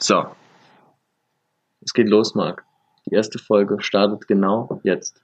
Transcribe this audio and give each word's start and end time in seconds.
So. 0.00 0.34
Es 1.82 1.92
geht 1.92 2.08
los, 2.08 2.34
Marc. 2.34 2.64
Die 3.06 3.14
erste 3.14 3.38
Folge 3.38 3.80
startet 3.80 4.26
genau 4.28 4.80
jetzt. 4.82 5.22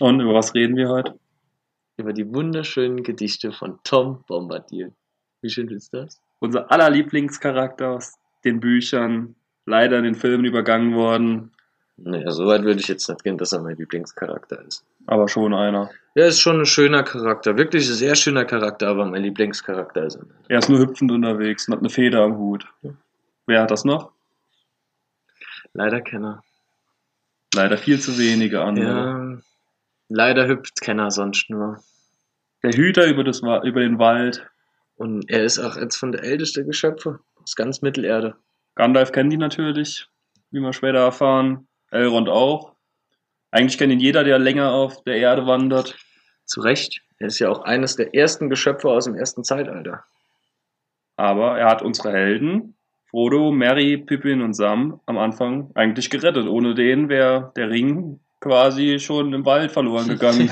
Und 0.00 0.20
über 0.20 0.34
was 0.34 0.54
reden 0.54 0.76
wir 0.76 0.88
heute? 0.88 1.18
Über 1.96 2.12
die 2.12 2.32
wunderschönen 2.32 3.02
Gedichte 3.02 3.52
von 3.52 3.78
Tom 3.84 4.24
Bombadil. 4.26 4.92
Wie 5.42 5.50
schön 5.50 5.68
ist 5.68 5.92
das? 5.94 6.20
Unser 6.38 6.70
aller 6.70 6.90
Lieblingscharakter 6.90 7.90
aus 7.90 8.14
den 8.44 8.60
Büchern, 8.60 9.34
leider 9.66 9.98
in 9.98 10.04
den 10.04 10.14
Filmen 10.14 10.44
übergangen 10.44 10.94
worden, 10.94 11.52
Naja, 11.96 12.30
so 12.30 12.46
weit 12.46 12.62
würde 12.62 12.78
ich 12.78 12.86
jetzt 12.86 13.08
nicht 13.08 13.24
gehen, 13.24 13.38
dass 13.38 13.52
er 13.52 13.60
mein 13.60 13.76
Lieblingscharakter 13.76 14.64
ist. 14.64 14.84
aber 15.06 15.26
schon 15.28 15.52
einer. 15.52 15.90
Er 16.14 16.26
ist 16.28 16.38
schon 16.40 16.60
ein 16.60 16.66
schöner 16.66 17.02
Charakter. 17.02 17.56
Wirklich 17.56 17.88
ein 17.88 17.94
sehr 17.94 18.14
schöner 18.14 18.44
Charakter, 18.44 18.88
aber 18.88 19.04
mein 19.06 19.22
Lieblingscharakter 19.22 20.04
ist 20.04 20.16
er 20.16 20.22
nicht. 20.24 20.34
Er 20.48 20.58
ist 20.58 20.68
nur 20.68 20.78
hüpfend 20.78 21.10
unterwegs 21.10 21.66
und 21.66 21.74
hat 21.74 21.80
eine 21.80 21.90
Feder 21.90 22.22
am 22.22 22.36
Hut. 22.36 22.66
Wer 23.48 23.62
hat 23.62 23.70
das 23.70 23.86
noch? 23.86 24.12
Leider 25.72 26.02
Kenner. 26.02 26.44
Leider 27.54 27.78
viel 27.78 27.98
zu 27.98 28.18
wenige 28.18 28.60
andere. 28.60 28.86
Ja, 28.86 29.38
leider 30.10 30.46
hüpft 30.46 30.82
Kenner 30.82 31.10
sonst 31.10 31.48
nur. 31.48 31.82
Der 32.62 32.72
Hüter 32.72 33.06
über, 33.06 33.24
das, 33.24 33.40
über 33.40 33.80
den 33.80 33.98
Wald. 33.98 34.46
Und 34.96 35.30
er 35.30 35.44
ist 35.44 35.58
auch 35.58 35.78
jetzt 35.78 35.96
von 35.96 36.12
der 36.12 36.24
ältesten 36.24 36.66
Geschöpfe 36.66 37.20
aus 37.42 37.56
ganz 37.56 37.80
Mittelerde. 37.80 38.36
Gandalf 38.74 39.12
kennt 39.12 39.32
ihn 39.32 39.40
natürlich, 39.40 40.06
wie 40.50 40.60
wir 40.60 40.74
später 40.74 40.98
erfahren. 40.98 41.68
Elrond 41.90 42.28
auch. 42.28 42.74
Eigentlich 43.50 43.78
kennt 43.78 43.94
ihn 43.94 44.00
jeder, 44.00 44.24
der 44.24 44.38
länger 44.38 44.72
auf 44.72 45.02
der 45.04 45.16
Erde 45.16 45.46
wandert. 45.46 45.96
Zu 46.44 46.60
Recht. 46.60 47.00
Er 47.18 47.28
ist 47.28 47.38
ja 47.38 47.48
auch 47.48 47.62
eines 47.62 47.96
der 47.96 48.14
ersten 48.14 48.50
Geschöpfe 48.50 48.90
aus 48.90 49.06
dem 49.06 49.14
ersten 49.14 49.42
Zeitalter. 49.42 50.04
Aber 51.16 51.58
er 51.58 51.70
hat 51.70 51.80
unsere 51.80 52.12
Helden, 52.12 52.74
Frodo, 53.10 53.50
Merry, 53.50 53.96
Pippin 53.98 54.42
und 54.42 54.54
Sam, 54.54 55.00
am 55.06 55.16
Anfang 55.18 55.70
eigentlich 55.74 56.10
gerettet. 56.10 56.46
Ohne 56.46 56.74
den 56.74 57.08
wäre 57.08 57.52
der 57.56 57.70
Ring 57.70 58.20
quasi 58.40 58.98
schon 59.00 59.32
im 59.32 59.44
Wald 59.46 59.72
verloren 59.72 60.08
gegangen. 60.08 60.50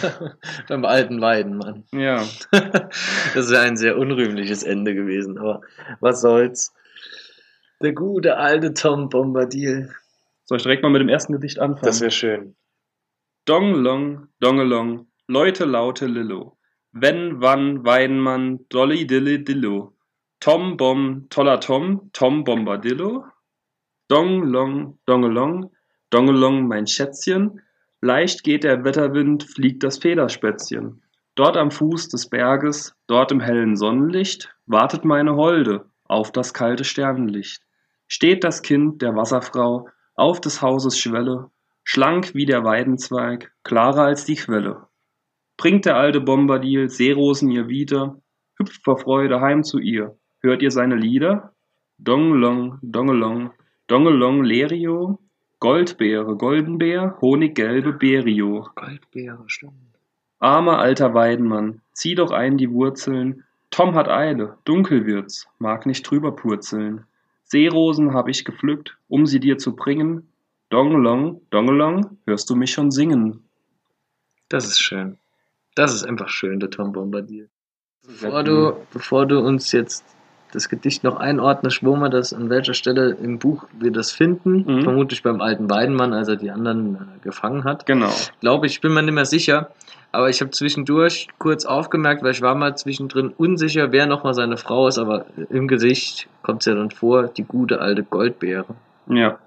Beim 0.69 0.85
alten 0.85 1.21
Weidenmann. 1.21 1.85
ja. 1.93 2.25
Das 3.35 3.51
wäre 3.51 3.63
ein 3.63 3.77
sehr 3.77 3.99
unrühmliches 3.99 4.63
Ende 4.63 4.95
gewesen, 4.95 5.39
aber 5.39 5.61
was 6.01 6.21
soll's. 6.23 6.73
Der 7.83 7.93
gute 7.93 8.39
alte 8.39 8.73
Tom 8.73 9.11
Bombadil. 9.11 9.91
Soll 10.45 10.57
ich 10.57 10.63
direkt 10.63 10.83
mal 10.83 10.91
mit 10.91 11.03
dem 11.03 11.09
ersten 11.11 11.35
Gedicht 11.35 11.59
anfangen? 11.59 11.85
Das 11.85 12.01
wäre 12.01 12.11
schön. 12.11 12.57
Dongelong, 13.45 14.29
Dongelong, 14.41 15.07
Leute 15.29 15.67
laute 15.67 16.07
Lillo. 16.07 16.57
Wenn, 16.93 17.43
wann, 17.43 17.85
Weinmann, 17.85 18.61
Dolly 18.71 19.07
Dilly 19.07 19.45
Dillo. 19.45 19.96
Tom 20.41 20.77
Bom, 20.77 21.27
toller 21.31 21.61
Tom, 21.61 22.11
Tom 22.13 22.45
Bombadillo. 22.45 23.25
Dongelong, 24.09 24.99
Dongelong, 25.07 25.73
Dongelong, 26.11 26.69
mein 26.69 26.87
Schätzchen. 26.87 27.63
Leicht 28.01 28.45
geht 28.45 28.63
der 28.63 28.85
Wetterwind, 28.85 29.43
fliegt 29.45 29.83
das 29.83 29.99
Federspätzchen. 29.99 31.03
Dort 31.35 31.57
am 31.57 31.71
Fuß 31.71 32.09
des 32.09 32.29
Berges, 32.29 32.95
dort 33.09 33.33
im 33.33 33.41
hellen 33.41 33.77
Sonnenlicht, 33.77 34.55
wartet 34.67 35.05
meine 35.05 35.35
Holde 35.35 35.91
auf 36.05 36.31
das 36.31 36.55
kalte 36.55 36.85
Sternenlicht. 36.85 37.63
Steht 38.07 38.45
das 38.45 38.63
Kind 38.63 39.03
der 39.03 39.17
Wasserfrau 39.17 39.89
auf 40.15 40.41
des 40.41 40.63
Hauses 40.63 40.99
Schwelle, 40.99 41.51
schlank 41.83 42.35
wie 42.35 42.47
der 42.47 42.63
Weidenzweig, 42.65 43.53
klarer 43.65 44.05
als 44.05 44.25
die 44.25 44.37
Quelle. 44.37 44.87
Bringt 45.57 45.85
der 45.85 45.97
alte 45.97 46.21
Bombadil 46.21 46.89
Seerosen 46.89 47.51
ihr 47.51 47.69
wieder, 47.69 48.21
hüpft 48.59 48.85
vor 48.85 48.99
Freude 48.99 49.41
heim 49.41 49.65
zu 49.65 49.79
ihr. 49.79 50.17
Hört 50.41 50.63
ihr 50.63 50.71
seine 50.71 50.97
Lieder? 50.97 51.53
Dongelong, 51.99 52.79
Dongelong, 52.83 53.51
Dongelong 53.87 54.45
Lerio, 54.45 55.19
Goldbeere, 55.61 56.37
Goldenbeer, 56.37 57.17
Honiggelbe 57.21 57.95
Berio. 57.95 58.69
Goldbeere, 58.75 59.45
stimmt. 59.47 59.73
Armer 60.39 60.79
alter 60.79 61.15
Weidenmann, 61.15 61.81
zieh 61.93 62.15
doch 62.15 62.31
ein 62.31 62.59
die 62.59 62.71
Wurzeln. 62.71 63.45
Tom 63.71 63.95
hat 63.95 64.09
Eile, 64.09 64.59
dunkel 64.65 65.07
wird's, 65.07 65.49
mag 65.59 65.87
nicht 65.87 66.03
drüber 66.09 66.33
purzeln. 66.33 67.05
Seerosen 67.45 68.13
hab 68.13 68.29
ich 68.29 68.45
gepflückt, 68.45 68.99
um 69.09 69.27
sie 69.27 69.41
dir 69.41 69.57
zu 69.57 69.75
bringen. 69.75 70.29
Dongelong, 70.69 71.41
Dongelong, 71.51 72.19
hörst 72.27 72.51
du 72.51 72.57
mich 72.57 72.73
schon 72.73 72.91
singen? 72.91 73.45
Das 74.49 74.67
ist 74.67 74.81
schön. 74.81 75.19
Das 75.75 75.95
ist 75.95 76.05
einfach 76.05 76.29
schön, 76.29 76.61
der 76.61 76.71
Tom 76.71 76.93
Bombadil. 76.93 77.49
Bevor 78.07 78.43
du, 78.43 78.87
bevor 78.93 79.27
du 79.27 79.41
uns 79.41 79.73
jetzt 79.73 80.05
das 80.57 80.69
Gedicht 80.69 81.05
noch 81.05 81.17
einordnest, 81.17 81.85
wo 81.85 81.95
wir 81.97 82.09
das, 82.09 82.33
an 82.33 82.51
welcher 82.51 82.75
Stelle 82.75 83.11
im 83.23 83.39
Buch 83.39 83.67
wir 83.79 83.93
das 83.93 84.11
finden, 84.11 84.65
Mhm. 84.67 84.83
vermutlich 84.83 85.23
beim 85.23 85.41
alten 85.41 85.71
Weidenmann, 85.71 86.13
als 86.13 86.29
er 86.29 86.37
die 86.37 86.51
anderen 86.51 86.95
äh, 86.97 86.99
gefangen 87.23 87.65
hat. 87.65 87.87
Genau. 87.87 88.11
Glaube 88.41 88.67
ich, 88.67 88.73
ich 88.73 88.81
bin 88.81 88.93
mir 88.95 89.03
nicht 89.03 89.15
mehr 89.15 89.25
sicher, 89.27 89.71
aber 90.13 90.31
ich 90.31 90.41
habe 90.41 90.51
zwischendurch 90.51 91.29
kurz 91.39 91.65
aufgemerkt, 91.67 92.23
weil 92.23 92.33
ich 92.33 92.43
war 92.43 92.55
mal 92.55 92.77
zwischendrin 92.77 93.29
unsicher, 93.37 93.93
wer 93.93 94.07
nochmal 94.07 94.35
seine 94.35 94.57
Frau 94.57 94.89
ist, 94.89 94.99
aber 94.99 95.27
im 95.51 95.69
Gesicht 95.69 96.29
kommt 96.43 96.63
es 96.63 96.67
ja 96.67 96.75
dann 96.75 96.91
vor, 96.91 97.25
die 97.29 97.45
gute 97.45 97.81
alte 97.81 98.03
Goldbeere. 98.03 98.67
Ja. 99.09 99.39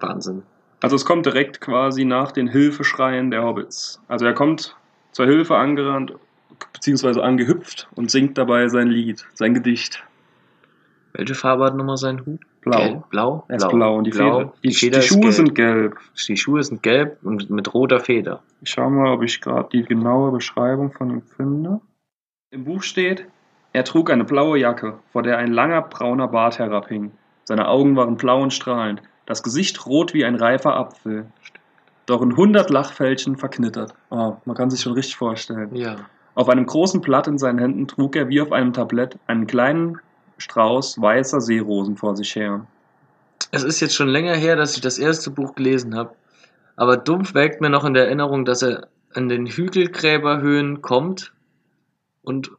Wahnsinn. 0.00 0.42
Also 0.80 0.94
es 0.94 1.04
kommt 1.04 1.26
direkt 1.26 1.60
quasi 1.60 2.04
nach 2.04 2.30
den 2.30 2.46
Hilfeschreien 2.46 3.30
der 3.32 3.42
Hobbits. 3.42 4.00
Also 4.06 4.26
er 4.26 4.34
kommt 4.34 4.76
zur 5.12 5.26
Hilfe 5.26 5.56
angerannt, 5.56 6.12
beziehungsweise 6.72 7.22
angehüpft 7.24 7.88
und 7.96 8.10
singt 8.10 8.38
dabei 8.38 8.68
sein 8.68 8.88
Lied, 8.88 9.24
sein 9.34 9.54
Gedicht. 9.54 10.04
Welche 11.18 11.34
Farbe 11.34 11.64
hat 11.64 11.74
nochmal 11.74 11.96
sein 11.96 12.24
Hut? 12.24 12.40
Blau. 12.60 12.78
Gelb, 12.78 13.10
blau? 13.10 13.44
Er 13.48 13.56
ist 13.56 13.68
blau, 13.68 13.96
und 13.96 14.04
die, 14.04 14.12
Feder, 14.12 14.52
die, 14.62 14.68
Die, 14.68 14.74
Feder 14.74 14.98
die 15.00 15.04
ist 15.04 15.08
Schuhe 15.08 15.20
gelb. 15.20 15.32
sind 15.34 15.54
gelb. 15.56 15.96
Die 16.28 16.36
Schuhe 16.36 16.62
sind 16.62 16.82
gelb 16.84 17.18
und 17.24 17.50
mit 17.50 17.74
roter 17.74 17.98
Feder. 17.98 18.40
Ich 18.62 18.70
schau 18.70 18.88
mal, 18.88 19.12
ob 19.12 19.24
ich 19.24 19.40
gerade 19.40 19.68
die 19.72 19.82
genaue 19.82 20.30
Beschreibung 20.30 20.92
von 20.92 21.10
ihm 21.10 21.22
finde. 21.22 21.80
Im 22.50 22.64
Buch 22.64 22.84
steht, 22.84 23.26
er 23.72 23.82
trug 23.82 24.10
eine 24.10 24.24
blaue 24.24 24.58
Jacke, 24.58 25.00
vor 25.12 25.22
der 25.22 25.38
ein 25.38 25.52
langer 25.52 25.82
brauner 25.82 26.28
Bart 26.28 26.60
herabhing. 26.60 27.10
Seine 27.44 27.66
Augen 27.66 27.96
waren 27.96 28.16
blau 28.16 28.40
und 28.40 28.52
strahlend, 28.52 29.02
das 29.26 29.42
Gesicht 29.42 29.86
rot 29.86 30.14
wie 30.14 30.24
ein 30.24 30.36
reifer 30.36 30.76
Apfel. 30.76 31.26
Doch 32.06 32.22
in 32.22 32.36
hundert 32.36 32.70
Lachfältchen 32.70 33.36
verknittert. 33.36 33.92
Oh, 34.10 34.36
man 34.44 34.56
kann 34.56 34.70
sich 34.70 34.80
schon 34.82 34.92
richtig 34.92 35.16
vorstellen. 35.16 35.74
Ja. 35.74 35.96
Auf 36.36 36.48
einem 36.48 36.64
großen 36.64 37.00
Blatt 37.00 37.26
in 37.26 37.38
seinen 37.38 37.58
Händen 37.58 37.88
trug 37.88 38.14
er 38.14 38.28
wie 38.28 38.40
auf 38.40 38.52
einem 38.52 38.72
Tablett 38.72 39.18
einen 39.26 39.48
kleinen 39.48 39.98
Strauß 40.38 41.00
weißer 41.00 41.40
Seerosen 41.40 41.96
vor 41.96 42.16
sich 42.16 42.34
her. 42.34 42.66
Es 43.50 43.62
ist 43.62 43.80
jetzt 43.80 43.94
schon 43.94 44.08
länger 44.08 44.34
her, 44.34 44.56
dass 44.56 44.74
ich 44.74 44.80
das 44.80 44.98
erste 44.98 45.30
Buch 45.30 45.54
gelesen 45.54 45.94
habe. 45.96 46.14
Aber 46.76 46.96
dumpf 46.96 47.34
weckt 47.34 47.60
mir 47.60 47.70
noch 47.70 47.84
in 47.84 47.94
der 47.94 48.06
Erinnerung, 48.06 48.44
dass 48.44 48.62
er 48.62 48.88
an 49.12 49.28
den 49.28 49.46
Hügelgräberhöhen 49.46 50.80
kommt 50.80 51.32
und 52.22 52.52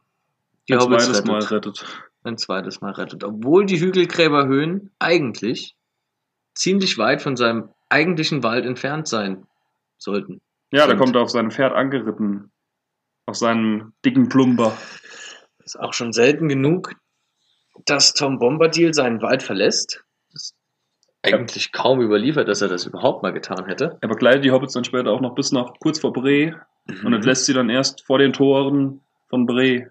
die 0.68 0.74
ein 0.74 0.80
Hobbits 0.80 1.04
zweites 1.04 1.18
rettet. 1.18 1.28
Mal 1.28 1.42
rettet. 1.42 1.86
Ein 2.22 2.36
zweites 2.36 2.80
Mal 2.80 2.92
rettet. 2.92 3.24
Obwohl 3.24 3.64
die 3.64 3.80
Hügelgräberhöhen 3.80 4.90
eigentlich 4.98 5.74
ziemlich 6.54 6.98
weit 6.98 7.22
von 7.22 7.36
seinem 7.36 7.70
eigentlichen 7.88 8.42
Wald 8.42 8.66
entfernt 8.66 9.08
sein 9.08 9.46
sollten. 9.96 10.40
Ja, 10.72 10.86
da 10.86 10.94
kommt 10.94 11.16
er 11.16 11.22
auf 11.22 11.30
sein 11.30 11.50
Pferd 11.50 11.72
angeritten. 11.72 12.50
Auf 13.26 13.36
seinem 13.36 13.92
dicken 14.04 14.28
Plumber. 14.28 14.76
ist 15.64 15.78
auch 15.78 15.94
schon 15.94 16.12
selten 16.12 16.48
genug, 16.48 16.94
dass 17.86 18.14
Tom 18.14 18.38
Bombadil 18.38 18.94
seinen 18.94 19.22
Wald 19.22 19.42
verlässt. 19.42 20.04
Das 20.32 20.42
ist 20.42 20.56
eigentlich 21.22 21.72
kaum 21.72 22.00
überliefert, 22.00 22.48
dass 22.48 22.62
er 22.62 22.68
das 22.68 22.86
überhaupt 22.86 23.22
mal 23.22 23.32
getan 23.32 23.66
hätte. 23.66 23.98
Er 24.00 24.08
begleitet 24.08 24.44
die 24.44 24.50
Hobbits 24.52 24.74
dann 24.74 24.84
später 24.84 25.10
auch 25.10 25.20
noch 25.20 25.34
bis 25.34 25.52
nach 25.52 25.72
kurz 25.80 26.00
vor 26.00 26.12
Bre 26.12 26.60
und 26.88 27.04
Mhm. 27.04 27.12
entlässt 27.14 27.44
sie 27.46 27.52
dann 27.54 27.68
erst 27.70 28.06
vor 28.06 28.18
den 28.18 28.32
Toren 28.32 29.00
von 29.28 29.46
Bre. 29.46 29.90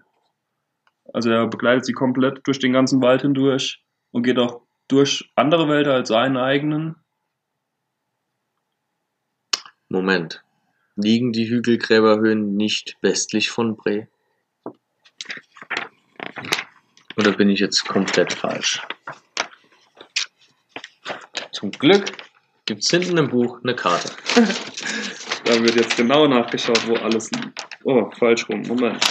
Also 1.12 1.30
er 1.30 1.46
begleitet 1.46 1.86
sie 1.86 1.92
komplett 1.92 2.40
durch 2.46 2.58
den 2.58 2.72
ganzen 2.72 3.00
Wald 3.02 3.22
hindurch 3.22 3.82
und 4.12 4.22
geht 4.22 4.38
auch 4.38 4.62
durch 4.88 5.30
andere 5.34 5.68
Wälder 5.68 5.94
als 5.94 6.08
seinen 6.08 6.36
eigenen. 6.36 6.96
Moment. 9.88 10.42
Liegen 10.96 11.32
die 11.32 11.48
Hügelgräberhöhen 11.48 12.56
nicht 12.56 12.96
westlich 13.00 13.50
von 13.50 13.76
Bre? 13.76 14.08
Oder 17.20 17.32
bin 17.32 17.50
ich 17.50 17.60
jetzt 17.60 17.86
komplett 17.86 18.32
falsch? 18.32 18.80
Zum 21.52 21.70
Glück 21.70 22.06
gibt 22.64 22.82
es 22.82 22.90
hinten 22.90 23.18
im 23.18 23.28
Buch 23.28 23.60
eine 23.62 23.74
Karte. 23.74 24.10
Da 25.44 25.60
wird 25.60 25.74
jetzt 25.74 25.96
genau 25.96 26.28
nachgeschaut, 26.28 26.86
wo 26.86 26.94
alles 26.94 27.30
liegt. 27.32 27.66
Oh, 27.82 28.08
falsch 28.12 28.48
rum. 28.48 28.62
Moment. 28.62 29.02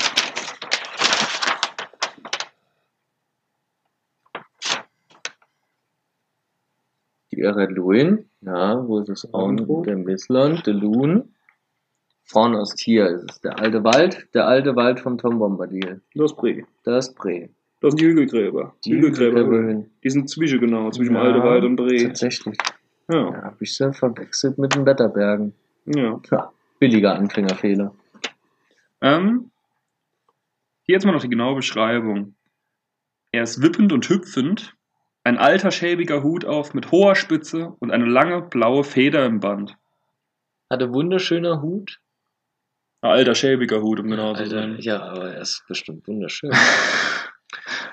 Die 7.31 7.41
Eredluin, 7.41 8.29
ja, 8.41 8.87
wo 8.87 8.99
ist 8.99 9.09
es 9.09 9.33
auch? 9.33 9.47
Irgendwo. 9.47 9.83
Der 9.83 9.97
Missland, 9.97 10.65
der 10.65 10.75
Loon. 10.75 11.35
Vorne 12.23 12.61
ist 12.61 12.79
hier, 12.79 13.05
es 13.07 13.23
ist 13.23 13.43
der 13.43 13.59
alte 13.59 13.83
Wald, 13.83 14.27
der 14.33 14.47
alte 14.47 14.75
Wald 14.75 14.99
vom 14.99 15.17
Tom 15.17 15.39
Bombadil. 15.39 16.01
Los, 16.13 16.35
Bre. 16.35 16.63
Das 16.83 17.13
Bre. 17.13 17.49
Das 17.81 17.91
sind 17.91 18.01
die 18.01 18.07
Hügelgräber. 18.07 18.75
Die 18.85 18.91
Hügelgräberhöhen. 18.93 19.89
Die 20.03 20.09
sind 20.09 20.29
zwischen, 20.29 20.59
genau, 20.59 20.91
zwischen 20.91 21.15
Ja, 21.15 21.21
Aldewald 21.21 21.63
und 21.63 21.75
Bre. 21.77 21.95
Tatsächlich. 22.07 22.57
Ja. 23.09 23.31
Ja, 23.31 23.41
hab 23.43 23.61
ich 23.61 23.75
sie 23.75 23.93
verwechselt 23.93 24.57
mit 24.57 24.75
den 24.75 24.85
Wetterbergen. 24.85 25.53
ja. 25.85 26.19
Ja, 26.29 26.51
billiger 26.79 27.15
Anfängerfehler. 27.15 27.93
Ähm, 29.01 29.51
hier 30.83 30.93
jetzt 30.93 31.05
mal 31.05 31.11
noch 31.13 31.21
die 31.21 31.29
genaue 31.29 31.55
Beschreibung. 31.55 32.35
Er 33.31 33.43
ist 33.43 33.61
wippend 33.61 33.93
und 33.93 34.07
hüpfend, 34.09 34.75
ein 35.23 35.37
alter 35.37 35.71
schäbiger 35.71 36.23
Hut 36.23 36.45
auf 36.45 36.73
mit 36.73 36.91
hoher 36.91 37.15
Spitze 37.15 37.75
und 37.79 37.91
eine 37.91 38.05
lange 38.05 38.41
blaue 38.41 38.83
Feder 38.83 39.25
im 39.25 39.39
Band. 39.39 39.77
Hatte 40.69 40.91
wunderschöner 40.93 41.61
Hut. 41.61 41.99
Ein 43.01 43.11
alter 43.11 43.35
schäbiger 43.35 43.81
Hut, 43.81 43.99
um 43.99 44.09
genau 44.09 44.33
zu 44.33 44.45
sein. 44.45 44.77
ja, 44.79 45.01
aber 45.01 45.33
er 45.33 45.41
ist 45.41 45.63
bestimmt 45.67 46.07
wunderschön. 46.07 46.51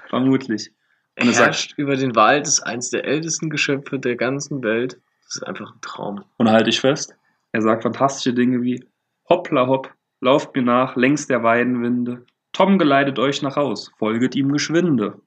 Vermutlich. 0.08 0.70
Und 1.18 1.24
Er 1.24 1.26
er 1.26 1.32
sagt, 1.32 1.46
herrscht 1.46 1.74
über 1.78 1.96
den 1.96 2.14
Wald, 2.14 2.46
ist 2.46 2.60
eins 2.60 2.90
der 2.90 3.04
ältesten 3.04 3.50
Geschöpfe 3.50 3.98
der 3.98 4.16
ganzen 4.16 4.62
Welt. 4.62 5.00
Das 5.24 5.36
ist 5.36 5.42
einfach 5.42 5.72
ein 5.74 5.80
Traum. 5.80 6.24
und 6.36 6.50
halte 6.50 6.70
ich 6.70 6.80
fest, 6.80 7.16
er 7.52 7.62
sagt 7.62 7.82
fantastische 7.82 8.34
Dinge 8.34 8.62
wie 8.62 8.84
Hoppla 9.28 9.66
hopp, 9.66 9.92
lauft 10.20 10.54
mir 10.54 10.62
nach, 10.62 10.94
längs 10.96 11.26
der 11.26 11.42
Weidenwinde. 11.42 12.24
Tom 12.52 12.78
geleitet 12.78 13.18
euch 13.18 13.42
nach 13.42 13.56
Haus, 13.56 13.90
folget 13.98 14.36
ihm 14.36 14.52
geschwinde. 14.52 15.20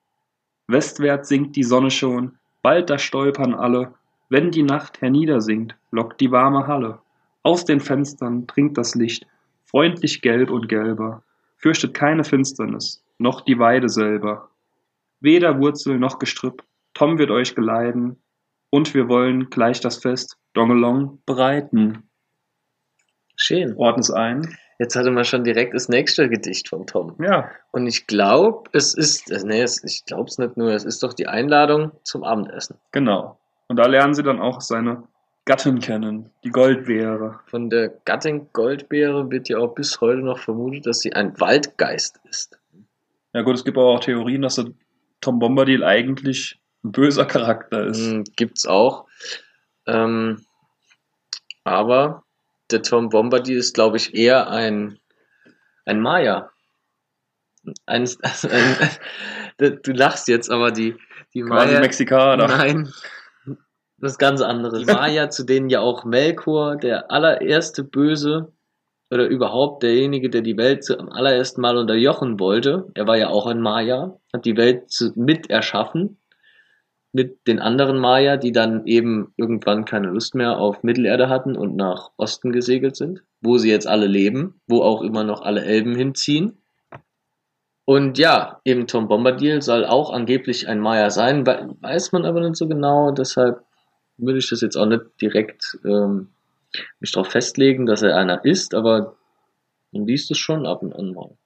Westwärts 0.67 1.29
sinkt 1.29 1.55
die 1.55 1.63
Sonne 1.63 1.91
schon, 1.91 2.37
bald 2.61 2.89
da 2.89 2.97
stolpern 2.97 3.53
alle. 3.55 3.93
Wenn 4.29 4.51
die 4.51 4.63
Nacht 4.63 5.01
herniedersinkt, 5.01 5.75
lockt 5.91 6.21
die 6.21 6.31
warme 6.31 6.67
Halle. 6.67 6.99
Aus 7.41 7.65
den 7.65 7.79
Fenstern 7.79 8.45
dringt 8.45 8.77
das 8.77 8.95
Licht, 8.95 9.25
freundlich 9.65 10.21
gelb 10.21 10.51
und 10.51 10.69
gelber. 10.69 11.23
Fürchtet 11.57 11.93
keine 11.93 12.23
Finsternis, 12.23 13.03
noch 13.17 13.41
die 13.41 13.57
Weide 13.59 13.89
selber. 13.89 14.49
Weder 15.19 15.59
Wurzel 15.59 15.99
noch 15.99 16.19
Gestrüpp, 16.19 16.63
Tom 16.93 17.17
wird 17.17 17.31
euch 17.31 17.55
geleiten, 17.55 18.21
und 18.69 18.93
wir 18.93 19.07
wollen 19.07 19.49
gleich 19.49 19.79
das 19.79 19.97
Fest 19.97 20.37
Dongelong 20.53 21.21
bereiten. 21.25 22.09
Schön. 23.35 23.75
Ordnen 23.77 24.01
es 24.01 24.11
ein. 24.11 24.57
Jetzt 24.79 24.95
hatte 24.95 25.11
man 25.11 25.25
schon 25.25 25.43
direkt 25.43 25.73
das 25.73 25.89
nächste 25.89 26.29
Gedicht 26.29 26.69
von 26.69 26.85
Tom. 26.85 27.15
Ja. 27.21 27.51
Und 27.71 27.87
ich 27.87 28.07
glaube, 28.07 28.69
es 28.73 28.93
ist, 28.93 29.29
äh, 29.31 29.41
nee, 29.43 29.63
ich 29.63 30.05
glaube 30.05 30.25
es 30.29 30.37
nicht 30.37 30.55
nur, 30.55 30.71
es 30.71 30.85
ist 30.85 31.03
doch 31.03 31.13
die 31.13 31.27
Einladung 31.27 31.91
zum 32.03 32.23
Abendessen. 32.23 32.77
Genau. 32.91 33.37
Und 33.67 33.77
da 33.77 33.87
lernen 33.87 34.13
sie 34.13 34.23
dann 34.23 34.39
auch 34.39 34.61
seine 34.61 35.03
Gattin 35.45 35.79
kennen, 35.79 36.29
die 36.43 36.49
Goldbeere. 36.49 37.39
Von 37.47 37.69
der 37.69 37.89
Gattin 38.05 38.47
Goldbeere 38.53 39.29
wird 39.31 39.49
ja 39.49 39.57
auch 39.57 39.73
bis 39.73 39.99
heute 39.99 40.21
noch 40.21 40.39
vermutet, 40.39 40.85
dass 40.85 41.01
sie 41.01 41.13
ein 41.13 41.37
Waldgeist 41.39 42.19
ist. 42.29 42.57
Ja 43.33 43.41
gut, 43.41 43.55
es 43.55 43.65
gibt 43.65 43.77
aber 43.77 43.87
auch 43.87 43.99
Theorien, 43.99 44.41
dass 44.41 44.55
der 44.55 44.65
Tom 45.21 45.39
Bombadil 45.39 45.83
eigentlich 45.83 46.59
ein 46.83 46.91
böser 46.91 47.25
Charakter 47.25 47.85
ist. 47.87 47.99
Hm, 47.99 48.23
gibt's 48.35 48.65
auch. 48.65 49.07
Ähm, 49.85 50.45
aber 51.63 52.23
der 52.71 52.81
Tom 52.81 53.09
Bombadil 53.09 53.57
ist, 53.57 53.73
glaube 53.73 53.97
ich, 53.97 54.13
eher 54.13 54.49
ein, 54.49 54.99
ein 55.85 56.01
Maya. 56.01 56.51
Ein, 57.85 58.09
ein, 58.49 59.79
du 59.83 59.91
lachst 59.91 60.27
jetzt, 60.27 60.49
aber 60.49 60.71
die, 60.71 60.95
die 61.33 61.41
Quasi 61.41 61.67
Maya. 61.67 61.79
Mexikaner. 61.81 62.47
Nein, 62.47 62.93
das 63.97 64.13
ist 64.13 64.17
ganz 64.17 64.41
anderes. 64.41 64.79
Die 64.79 64.85
Maya, 64.85 65.29
zu 65.29 65.43
denen 65.43 65.69
ja 65.69 65.81
auch 65.81 66.05
Melkor, 66.05 66.77
der 66.77 67.11
allererste 67.11 67.83
Böse, 67.83 68.53
oder 69.11 69.27
überhaupt 69.27 69.83
derjenige, 69.83 70.29
der 70.29 70.41
die 70.41 70.57
Welt 70.57 70.83
zum 70.83 71.09
allerersten 71.09 71.61
Mal 71.61 71.77
unterjochen 71.77 72.39
wollte, 72.39 72.87
er 72.93 73.07
war 73.07 73.17
ja 73.17 73.29
auch 73.29 73.47
ein 73.47 73.61
Maya, 73.61 74.19
hat 74.33 74.45
die 74.45 74.57
Welt 74.57 74.85
mit 75.15 75.49
erschaffen, 75.49 76.17
mit 77.11 77.47
den 77.47 77.59
anderen 77.59 77.97
Maya, 77.97 78.37
die 78.37 78.51
dann 78.51 78.85
eben 78.85 79.33
irgendwann 79.35 79.85
keine 79.85 80.07
Lust 80.07 80.35
mehr 80.35 80.59
auf 80.59 80.83
Mittelerde 80.83 81.27
hatten 81.27 81.55
und 81.57 81.75
nach 81.75 82.11
Osten 82.17 82.51
gesegelt 82.51 82.95
sind, 82.95 83.23
wo 83.41 83.57
sie 83.57 83.71
jetzt 83.71 83.87
alle 83.87 84.05
leben, 84.05 84.61
wo 84.67 84.81
auch 84.83 85.01
immer 85.01 85.23
noch 85.23 85.41
alle 85.41 85.63
Elben 85.65 85.95
hinziehen. 85.95 86.61
Und 87.85 88.19
ja, 88.19 88.61
eben 88.63 88.85
Tom 88.85 89.07
Bombadil 89.07 89.63
soll 89.63 89.85
auch 89.85 90.11
angeblich 90.11 90.67
ein 90.67 90.79
Maya 90.79 91.09
sein, 91.09 91.47
we- 91.47 91.75
weiß 91.81 92.11
man 92.11 92.25
aber 92.25 92.41
nicht 92.41 92.55
so 92.57 92.67
genau, 92.67 93.09
deshalb 93.09 93.63
würde 94.17 94.37
ich 94.37 94.49
das 94.49 94.61
jetzt 94.61 94.75
auch 94.77 94.85
nicht 94.85 95.01
direkt 95.19 95.79
ähm, 95.83 96.29
mich 96.99 97.11
darauf 97.11 97.29
festlegen, 97.29 97.85
dass 97.85 98.01
er 98.01 98.15
einer 98.15 98.43
ist, 98.45 98.73
aber 98.73 99.17
man 99.91 100.05
liest 100.05 100.31
es 100.31 100.37
schon 100.37 100.65
ab 100.65 100.81
und 100.81 100.93
an 100.93 101.13
mal. 101.13 101.37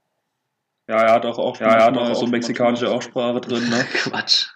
Ja, 0.87 1.01
er 1.01 1.13
hat 1.13 1.25
auch, 1.25 1.37
auch, 1.37 1.59
ja, 1.59 1.67
er 1.67 1.85
hat 1.85 1.97
auch 1.97 2.13
so 2.13 2.27
mexikanische 2.27 2.91
Aussprache 2.91 3.39
drin, 3.39 3.69
ne? 3.69 3.85
Quatsch. 3.93 4.47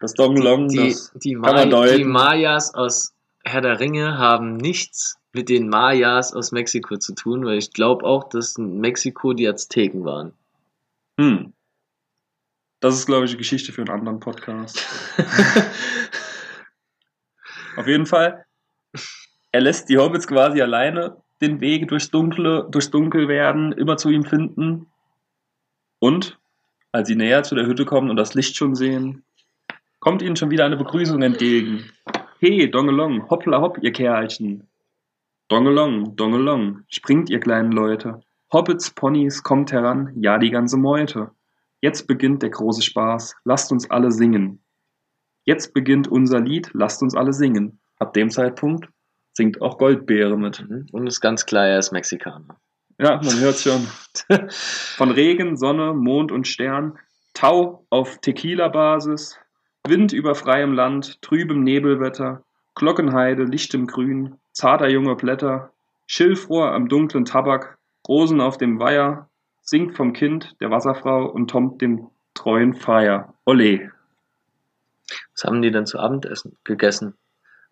Das 0.00 0.14
Dongelong, 0.14 0.68
Die, 0.68 0.88
das 0.88 1.12
die, 1.14 1.32
kann 1.32 1.40
man 1.42 1.54
May 1.54 1.64
die 1.64 1.70
deuten. 1.70 2.08
Mayas 2.10 2.74
aus 2.74 3.12
Herr 3.44 3.60
der 3.60 3.80
Ringe 3.80 4.16
haben 4.16 4.56
nichts 4.56 5.16
mit 5.32 5.48
den 5.48 5.68
Mayas 5.68 6.32
aus 6.32 6.52
Mexiko 6.52 6.96
zu 6.96 7.14
tun, 7.14 7.44
weil 7.44 7.58
ich 7.58 7.72
glaube 7.72 8.04
auch, 8.04 8.28
dass 8.28 8.56
in 8.56 8.78
Mexiko 8.80 9.34
die 9.34 9.46
Azteken 9.46 10.04
waren. 10.04 10.32
Hm. 11.18 11.52
Das 12.80 12.94
ist, 12.94 13.06
glaube 13.06 13.26
ich, 13.26 13.32
eine 13.32 13.38
Geschichte 13.38 13.72
für 13.72 13.82
einen 13.82 13.90
anderen 13.90 14.20
Podcast. 14.20 14.86
Auf 17.76 17.86
jeden 17.86 18.06
Fall, 18.06 18.46
er 19.52 19.60
lässt 19.60 19.88
die 19.88 19.98
Hobbits 19.98 20.26
quasi 20.26 20.60
alleine 20.60 21.16
den 21.40 21.60
Weg 21.60 21.88
durchs 21.88 22.10
Dunkle, 22.10 22.68
durchs 22.70 22.90
Dunkel 22.90 23.28
werden, 23.28 23.72
immer 23.72 23.96
zu 23.96 24.10
ihm 24.10 24.24
finden. 24.24 24.86
Und 25.98 26.38
als 26.92 27.08
sie 27.08 27.16
näher 27.16 27.42
zu 27.42 27.54
der 27.54 27.66
Hütte 27.66 27.84
kommen 27.84 28.10
und 28.10 28.16
das 28.16 28.34
Licht 28.34 28.56
schon 28.56 28.74
sehen, 28.74 29.24
kommt 30.00 30.22
ihnen 30.22 30.36
schon 30.36 30.50
wieder 30.50 30.64
eine 30.64 30.76
Begrüßung 30.76 31.22
entgegen. 31.22 31.84
Hey, 32.38 32.70
Dongelong, 32.70 33.28
hoppla 33.28 33.60
hopp, 33.60 33.78
ihr 33.82 33.92
Kerlchen. 33.92 34.68
Dongelong, 35.48 36.16
Dongelong, 36.16 36.84
springt 36.88 37.28
ihr 37.30 37.40
kleinen 37.40 37.72
Leute. 37.72 38.22
Hobbits, 38.52 38.90
Ponys, 38.90 39.42
kommt 39.42 39.72
heran, 39.72 40.12
ja 40.16 40.38
die 40.38 40.50
ganze 40.50 40.76
Meute. 40.76 41.30
Jetzt 41.80 42.06
beginnt 42.06 42.42
der 42.42 42.50
große 42.50 42.82
Spaß, 42.82 43.36
lasst 43.44 43.72
uns 43.72 43.90
alle 43.90 44.12
singen. 44.12 44.62
Jetzt 45.44 45.72
beginnt 45.72 46.08
unser 46.08 46.40
Lied, 46.40 46.70
lasst 46.72 47.02
uns 47.02 47.14
alle 47.14 47.32
singen. 47.32 47.80
Ab 47.98 48.12
dem 48.12 48.30
Zeitpunkt 48.30 48.88
singt 49.40 49.62
auch 49.62 49.78
Goldbeere 49.78 50.36
mit. 50.36 50.68
Mhm. 50.68 50.86
Und 50.92 51.06
ist 51.06 51.22
ganz 51.22 51.46
klar, 51.46 51.66
er 51.66 51.78
ist 51.78 51.92
Mexikaner. 51.92 52.58
Ja, 52.98 53.18
man 53.24 53.40
hört's 53.40 53.62
schon. 53.62 53.86
Von 54.50 55.10
Regen, 55.10 55.56
Sonne, 55.56 55.94
Mond 55.94 56.30
und 56.30 56.46
Stern, 56.46 56.98
Tau 57.32 57.86
auf 57.88 58.18
Tequila-Basis, 58.20 59.38
Wind 59.86 60.12
über 60.12 60.34
freiem 60.34 60.74
Land, 60.74 61.22
trübem 61.22 61.62
Nebelwetter, 61.62 62.44
Glockenheide, 62.74 63.44
lichtem 63.44 63.86
Grün, 63.86 64.34
zarter 64.52 64.90
junge 64.90 65.16
Blätter, 65.16 65.72
Schilfrohr 66.06 66.74
am 66.74 66.90
dunklen 66.90 67.24
Tabak, 67.24 67.78
Rosen 68.06 68.42
auf 68.42 68.58
dem 68.58 68.78
Weiher, 68.78 69.30
singt 69.62 69.96
vom 69.96 70.12
Kind, 70.12 70.54
der 70.60 70.70
Wasserfrau 70.70 71.24
und 71.24 71.48
Tom 71.48 71.78
dem 71.78 72.08
treuen 72.34 72.74
Freier. 72.74 73.32
Ole. 73.46 73.90
Was 75.32 75.44
haben 75.44 75.62
die 75.62 75.70
denn 75.70 75.86
zu 75.86 75.98
Abendessen 75.98 76.58
gegessen? 76.64 77.14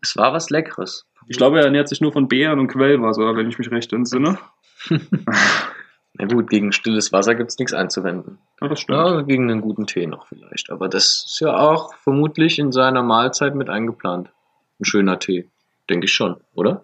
Es 0.02 0.16
war 0.16 0.32
was 0.32 0.50
Leckeres. 0.50 1.06
Ich 1.26 1.36
glaube, 1.36 1.58
er 1.58 1.64
ernährt 1.64 1.88
sich 1.88 2.00
nur 2.00 2.12
von 2.12 2.28
Beeren 2.28 2.58
und 2.58 2.68
Quellwasser, 2.68 3.36
wenn 3.36 3.48
ich 3.48 3.58
mich 3.58 3.70
recht 3.70 3.92
entsinne. 3.92 4.38
Na 6.14 6.26
gut, 6.26 6.48
gegen 6.48 6.72
stilles 6.72 7.12
Wasser 7.12 7.34
gibt's 7.34 7.58
nichts 7.58 7.74
einzuwenden. 7.74 8.38
Ja, 8.60 8.68
das 8.68 8.80
stimmt. 8.80 8.98
Ja, 8.98 9.22
gegen 9.22 9.50
einen 9.50 9.60
guten 9.60 9.86
Tee 9.86 10.06
noch 10.06 10.26
vielleicht. 10.26 10.70
Aber 10.70 10.88
das 10.88 11.24
ist 11.26 11.40
ja 11.40 11.56
auch 11.56 11.94
vermutlich 11.94 12.58
in 12.58 12.72
seiner 12.72 13.02
Mahlzeit 13.02 13.54
mit 13.54 13.68
eingeplant. 13.68 14.30
Ein 14.80 14.84
schöner 14.84 15.18
Tee. 15.18 15.48
Denke 15.88 16.06
ich 16.06 16.12
schon, 16.12 16.36
oder? 16.54 16.82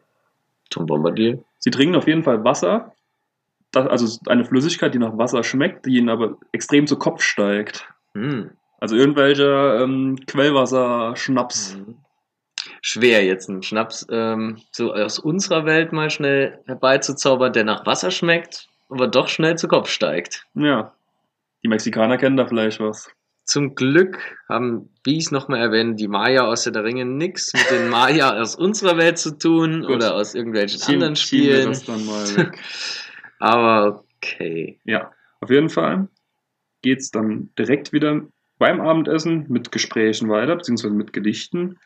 Zum 0.71 0.87
Bombardier. 0.87 1.42
Sie 1.59 1.71
trinken 1.71 1.97
auf 1.97 2.06
jeden 2.06 2.23
Fall 2.23 2.44
Wasser, 2.44 2.92
das, 3.75 3.87
also 3.88 4.21
eine 4.26 4.44
Flüssigkeit, 4.44 4.94
die 4.94 4.99
nach 4.99 5.16
Wasser 5.18 5.42
schmeckt, 5.42 5.87
die 5.87 5.97
ihnen 5.97 6.09
aber 6.09 6.37
extrem 6.52 6.87
zu 6.87 6.97
Kopf 6.97 7.23
steigt. 7.23 7.88
Hm. 8.14 8.50
Also 8.78 8.97
irgendwelcher 8.97 9.80
ähm, 9.80 10.16
Quellwasser-Schnaps. 10.26 11.76
Mhm. 11.76 11.97
Schwer 12.87 13.25
jetzt 13.25 13.49
einen 13.49 13.62
Schnaps 13.62 14.07
ähm, 14.11 14.59
so 14.71 14.93
aus 14.93 15.19
unserer 15.19 15.64
Welt 15.64 15.95
mal 15.95 16.11
schnell 16.11 16.59
herbeizuzaubern, 16.67 17.50
der 17.50 17.64
nach 17.64 17.87
Wasser 17.87 18.11
schmeckt, 18.11 18.69
aber 18.91 19.09
doch 19.09 19.29
schnell 19.29 19.57
zu 19.57 19.69
Kopf 19.69 19.88
steigt. 19.88 20.45
Ja. 20.53 20.93
Die 21.62 21.69
Mexikaner 21.69 22.19
kennen 22.19 22.37
da 22.37 22.45
vielleicht 22.47 22.81
was. 22.81 23.11
Zum 23.47 23.75
Glück 23.75 24.19
haben, 24.50 24.91
wie 25.03 25.17
ich 25.17 25.25
es 25.25 25.31
nochmal 25.31 25.61
erwähnt, 25.61 25.99
die 25.99 26.09
Maya 26.09 26.43
aus 26.45 26.64
der 26.64 26.85
Ringe 26.85 27.07
nichts 27.07 27.55
mit 27.55 27.71
den 27.71 27.88
Maya 27.88 28.38
aus 28.38 28.55
unserer 28.55 28.99
Welt 28.99 29.17
zu 29.17 29.38
tun 29.38 29.81
Gut. 29.81 29.91
oder 29.97 30.14
aus 30.14 30.35
irgendwelchen 30.35 30.79
Schieben- 30.79 30.95
anderen 30.97 31.17
Spielen. 31.17 31.69
das 31.69 31.85
dann 31.85 32.05
mal 32.05 32.37
weg. 32.37 32.59
Aber 33.38 34.05
okay. 34.19 34.79
Ja, 34.85 35.11
auf 35.41 35.49
jeden 35.49 35.71
Fall 35.71 36.09
geht's 36.83 37.11
dann 37.11 37.49
direkt 37.59 37.95
wieder 37.95 38.21
beim 38.59 38.83
Abendessen 38.83 39.47
mit 39.49 39.73
Gesprächen 39.73 40.29
weiter, 40.29 40.57
beziehungsweise 40.57 40.93
mit 40.93 41.14
Gedichten. 41.14 41.79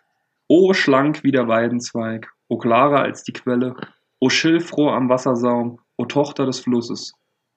O 0.48 0.72
schlank 0.72 1.22
wie 1.22 1.30
der 1.30 1.46
Weidenzweig, 1.46 2.32
o 2.48 2.56
klarer 2.58 3.02
als 3.02 3.22
die 3.22 3.32
Quelle, 3.32 3.76
o 4.18 4.28
schilfroh 4.30 4.90
am 4.90 5.08
Wassersaum, 5.08 5.78
o 5.96 6.06
Tochter 6.06 6.46
des 6.46 6.60
Flusses, 6.60 7.12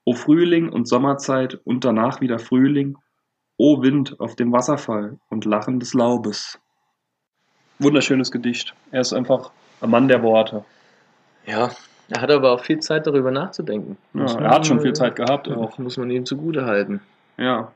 o 0.06 0.14
Frühling 0.14 0.70
und 0.70 0.88
Sommerzeit 0.88 1.60
und 1.64 1.86
danach 1.86 2.22
wieder 2.22 2.38
Frühling, 2.38 2.98
O 3.64 3.84
Wind 3.84 4.20
auf 4.20 4.36
dem 4.36 4.52
Wasserfall 4.52 5.20
und 5.30 5.46
Lachen 5.46 5.80
des 5.80 5.94
Laubes. 5.94 6.60
Wunderschönes 7.78 8.32
Gedicht. 8.32 8.74
Er 8.90 9.02
ist 9.02 9.14
einfach 9.14 9.52
ein 9.82 9.92
Mann 9.92 10.08
der 10.08 10.24
Worte. 10.24 10.66
Ja, 11.46 11.70
er 12.10 12.22
hat 12.22 12.32
aber 12.32 12.54
auch 12.54 12.64
viel 12.64 12.80
Zeit 12.80 13.06
darüber 13.06 13.30
nachzudenken. 13.30 13.98
Ja, 14.16 14.26
er 14.40 14.50
hat 14.50 14.66
schon 14.66 14.82
viel 14.82 14.90
äh, 14.90 14.94
Zeit 14.94 15.16
gehabt 15.16 15.48
auch. 15.48 15.58
Auch 15.58 15.78
muss 15.78 15.98
man 15.98 16.10
ihm 16.10 16.26
zugute 16.26 16.66
halten. 16.66 17.02
Ja. 17.38 17.72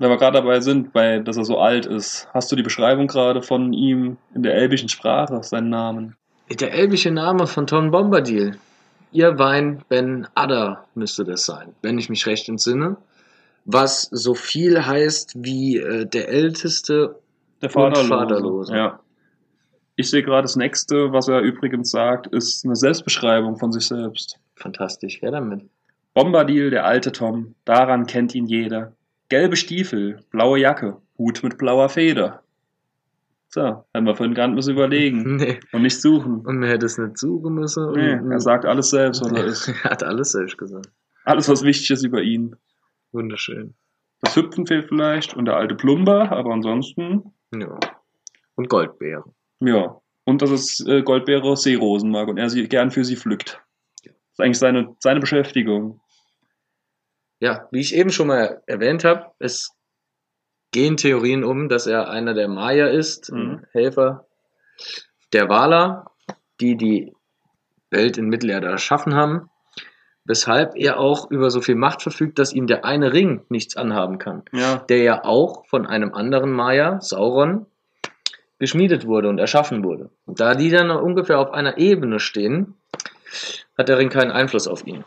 Wenn 0.00 0.08
wir 0.08 0.16
gerade 0.16 0.38
dabei 0.38 0.60
sind, 0.60 0.94
bei, 0.94 1.18
dass 1.18 1.36
er 1.36 1.44
so 1.44 1.58
alt 1.58 1.84
ist, 1.84 2.26
hast 2.32 2.50
du 2.50 2.56
die 2.56 2.62
Beschreibung 2.62 3.06
gerade 3.06 3.42
von 3.42 3.74
ihm 3.74 4.16
in 4.34 4.42
der 4.42 4.54
elbischen 4.54 4.88
Sprache, 4.88 5.42
seinen 5.42 5.68
Namen? 5.68 6.16
Der 6.48 6.72
elbische 6.72 7.10
Name 7.10 7.46
von 7.46 7.66
Tom 7.66 7.90
Bombadil. 7.90 8.56
Ihr 9.12 9.38
Wein 9.38 9.82
Ben 9.90 10.26
Adder 10.34 10.86
müsste 10.94 11.24
das 11.24 11.44
sein, 11.44 11.74
wenn 11.82 11.98
ich 11.98 12.08
mich 12.08 12.26
recht 12.26 12.48
entsinne. 12.48 12.96
Was 13.66 14.04
so 14.10 14.32
viel 14.32 14.86
heißt 14.86 15.34
wie 15.36 15.76
äh, 15.76 16.06
der 16.06 16.30
älteste 16.30 17.16
Der 17.60 17.68
Und 17.68 17.72
Vaterlose. 17.74 18.08
Vaterlose. 18.08 18.74
Ja. 18.74 19.00
Ich 19.96 20.08
sehe 20.08 20.22
gerade 20.22 20.42
das 20.42 20.56
nächste, 20.56 21.12
was 21.12 21.28
er 21.28 21.40
übrigens 21.40 21.90
sagt, 21.90 22.26
ist 22.28 22.64
eine 22.64 22.74
Selbstbeschreibung 22.74 23.58
von 23.58 23.70
sich 23.70 23.86
selbst. 23.86 24.38
Fantastisch, 24.54 25.18
wer 25.20 25.32
damit? 25.32 25.68
Bombadil, 26.14 26.70
der 26.70 26.86
alte 26.86 27.12
Tom, 27.12 27.54
daran 27.66 28.06
kennt 28.06 28.34
ihn 28.34 28.46
jeder. 28.46 28.94
Gelbe 29.30 29.56
Stiefel, 29.56 30.22
blaue 30.30 30.58
Jacke, 30.58 30.98
Hut 31.16 31.42
mit 31.42 31.56
blauer 31.56 31.88
Feder. 31.88 32.42
So, 33.48 33.62
haben 33.94 34.06
wir 34.06 34.14
vorhin 34.14 34.34
gar 34.34 34.46
nicht 34.46 34.56
müssen 34.56 34.72
überlegen 34.72 35.36
Nee. 35.36 35.58
und 35.72 35.82
nicht 35.82 36.00
suchen. 36.00 36.40
Und 36.46 36.58
man 36.58 36.68
hätte 36.68 36.86
es 36.86 36.98
nicht 36.98 37.18
suchen 37.18 37.54
müssen. 37.54 37.84
und- 37.84 37.96
Nee, 37.96 38.32
er 38.32 38.40
sagt 38.40 38.64
alles 38.64 38.90
selbst, 38.90 39.22
was 39.24 39.32
er 39.32 39.44
ist. 39.44 39.68
er 39.84 39.90
hat 39.90 40.02
alles 40.04 40.32
selbst 40.32 40.58
gesagt. 40.58 40.90
Alles, 41.24 41.48
was 41.48 41.62
wichtig 41.62 41.90
ist 41.90 42.04
über 42.04 42.22
ihn. 42.22 42.56
Wunderschön. 43.12 43.74
Das 44.20 44.36
Hüpfen 44.36 44.66
fehlt 44.66 44.88
vielleicht 44.88 45.34
und 45.34 45.46
der 45.46 45.56
alte 45.56 45.74
Plumber, 45.74 46.30
aber 46.30 46.52
ansonsten, 46.52 47.32
Ja. 47.54 47.78
Und 48.56 48.68
Goldbeere. 48.68 49.24
ja. 49.60 49.96
Und 50.24 50.42
dass 50.42 50.50
es 50.50 50.84
äh, 50.86 51.02
Goldbeere 51.02 51.56
Seerosen 51.56 52.10
mag 52.10 52.28
und 52.28 52.36
er 52.36 52.50
sie 52.50 52.68
gern 52.68 52.90
für 52.92 53.04
sie 53.04 53.16
pflückt. 53.16 53.60
Das 54.04 54.12
ist 54.34 54.40
eigentlich 54.40 54.58
seine, 54.58 54.94
seine 55.00 55.18
Beschäftigung. 55.18 56.00
Ja, 57.40 57.68
wie 57.70 57.80
ich 57.80 57.94
eben 57.94 58.10
schon 58.10 58.28
mal 58.28 58.62
erwähnt 58.66 59.04
habe, 59.04 59.32
es 59.38 59.72
gehen 60.72 60.96
Theorien 60.96 61.42
um, 61.42 61.68
dass 61.68 61.86
er 61.86 62.10
einer 62.10 62.34
der 62.34 62.48
Maya 62.48 62.86
ist, 62.86 63.32
Mhm. 63.32 63.64
Helfer 63.72 64.26
der 65.32 65.48
Wala, 65.48 66.10
die 66.60 66.76
die 66.76 67.14
Welt 67.90 68.18
in 68.18 68.28
Mittelerde 68.28 68.68
erschaffen 68.68 69.14
haben, 69.14 69.50
weshalb 70.24 70.76
er 70.76 70.98
auch 71.00 71.30
über 71.30 71.50
so 71.50 71.60
viel 71.60 71.74
Macht 71.74 72.02
verfügt, 72.02 72.38
dass 72.38 72.52
ihm 72.52 72.66
der 72.66 72.84
eine 72.84 73.12
Ring 73.12 73.42
nichts 73.48 73.76
anhaben 73.76 74.18
kann, 74.18 74.44
Ja, 74.52 74.76
der 74.88 74.98
ja 74.98 75.24
auch 75.24 75.66
von 75.66 75.86
einem 75.86 76.14
anderen 76.14 76.52
Maya, 76.52 77.00
Sauron, 77.00 77.66
geschmiedet 78.58 79.06
wurde 79.06 79.28
und 79.28 79.38
erschaffen 79.38 79.82
wurde. 79.82 80.10
Und 80.26 80.38
da 80.38 80.54
die 80.54 80.70
dann 80.70 80.90
ungefähr 80.90 81.38
auf 81.38 81.52
einer 81.52 81.78
Ebene 81.78 82.20
stehen, 82.20 82.74
hat 83.78 83.88
der 83.88 83.96
Ring 83.98 84.10
keinen 84.10 84.30
Einfluss 84.30 84.68
auf 84.68 84.86
ihn. 84.86 85.04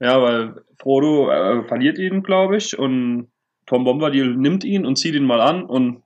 Ja 0.00 0.20
weil 0.22 0.64
Frodo 0.78 1.30
äh, 1.30 1.64
verliert 1.66 1.98
ihn, 1.98 2.22
glaube 2.22 2.56
ich, 2.56 2.78
und 2.78 3.30
Tom 3.66 3.84
Bombadil 3.84 4.34
nimmt 4.34 4.64
ihn 4.64 4.86
und 4.86 4.96
zieht 4.96 5.14
ihn 5.14 5.26
mal 5.26 5.40
an 5.40 5.64
und 5.64 6.02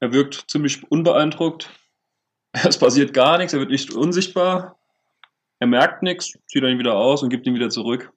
er 0.00 0.12
wirkt 0.12 0.44
ziemlich 0.48 0.90
unbeeindruckt. 0.90 1.70
Es 2.52 2.78
passiert 2.78 3.14
gar 3.14 3.38
nichts, 3.38 3.52
er 3.52 3.60
wird 3.60 3.70
nicht 3.70 3.94
unsichtbar. 3.94 4.76
Er 5.60 5.68
merkt 5.68 6.02
nichts, 6.02 6.32
zieht 6.48 6.64
ihn 6.64 6.80
wieder 6.80 6.96
aus 6.96 7.22
und 7.22 7.28
gibt 7.28 7.46
ihn 7.46 7.54
wieder 7.54 7.68
zurück. 7.68 8.12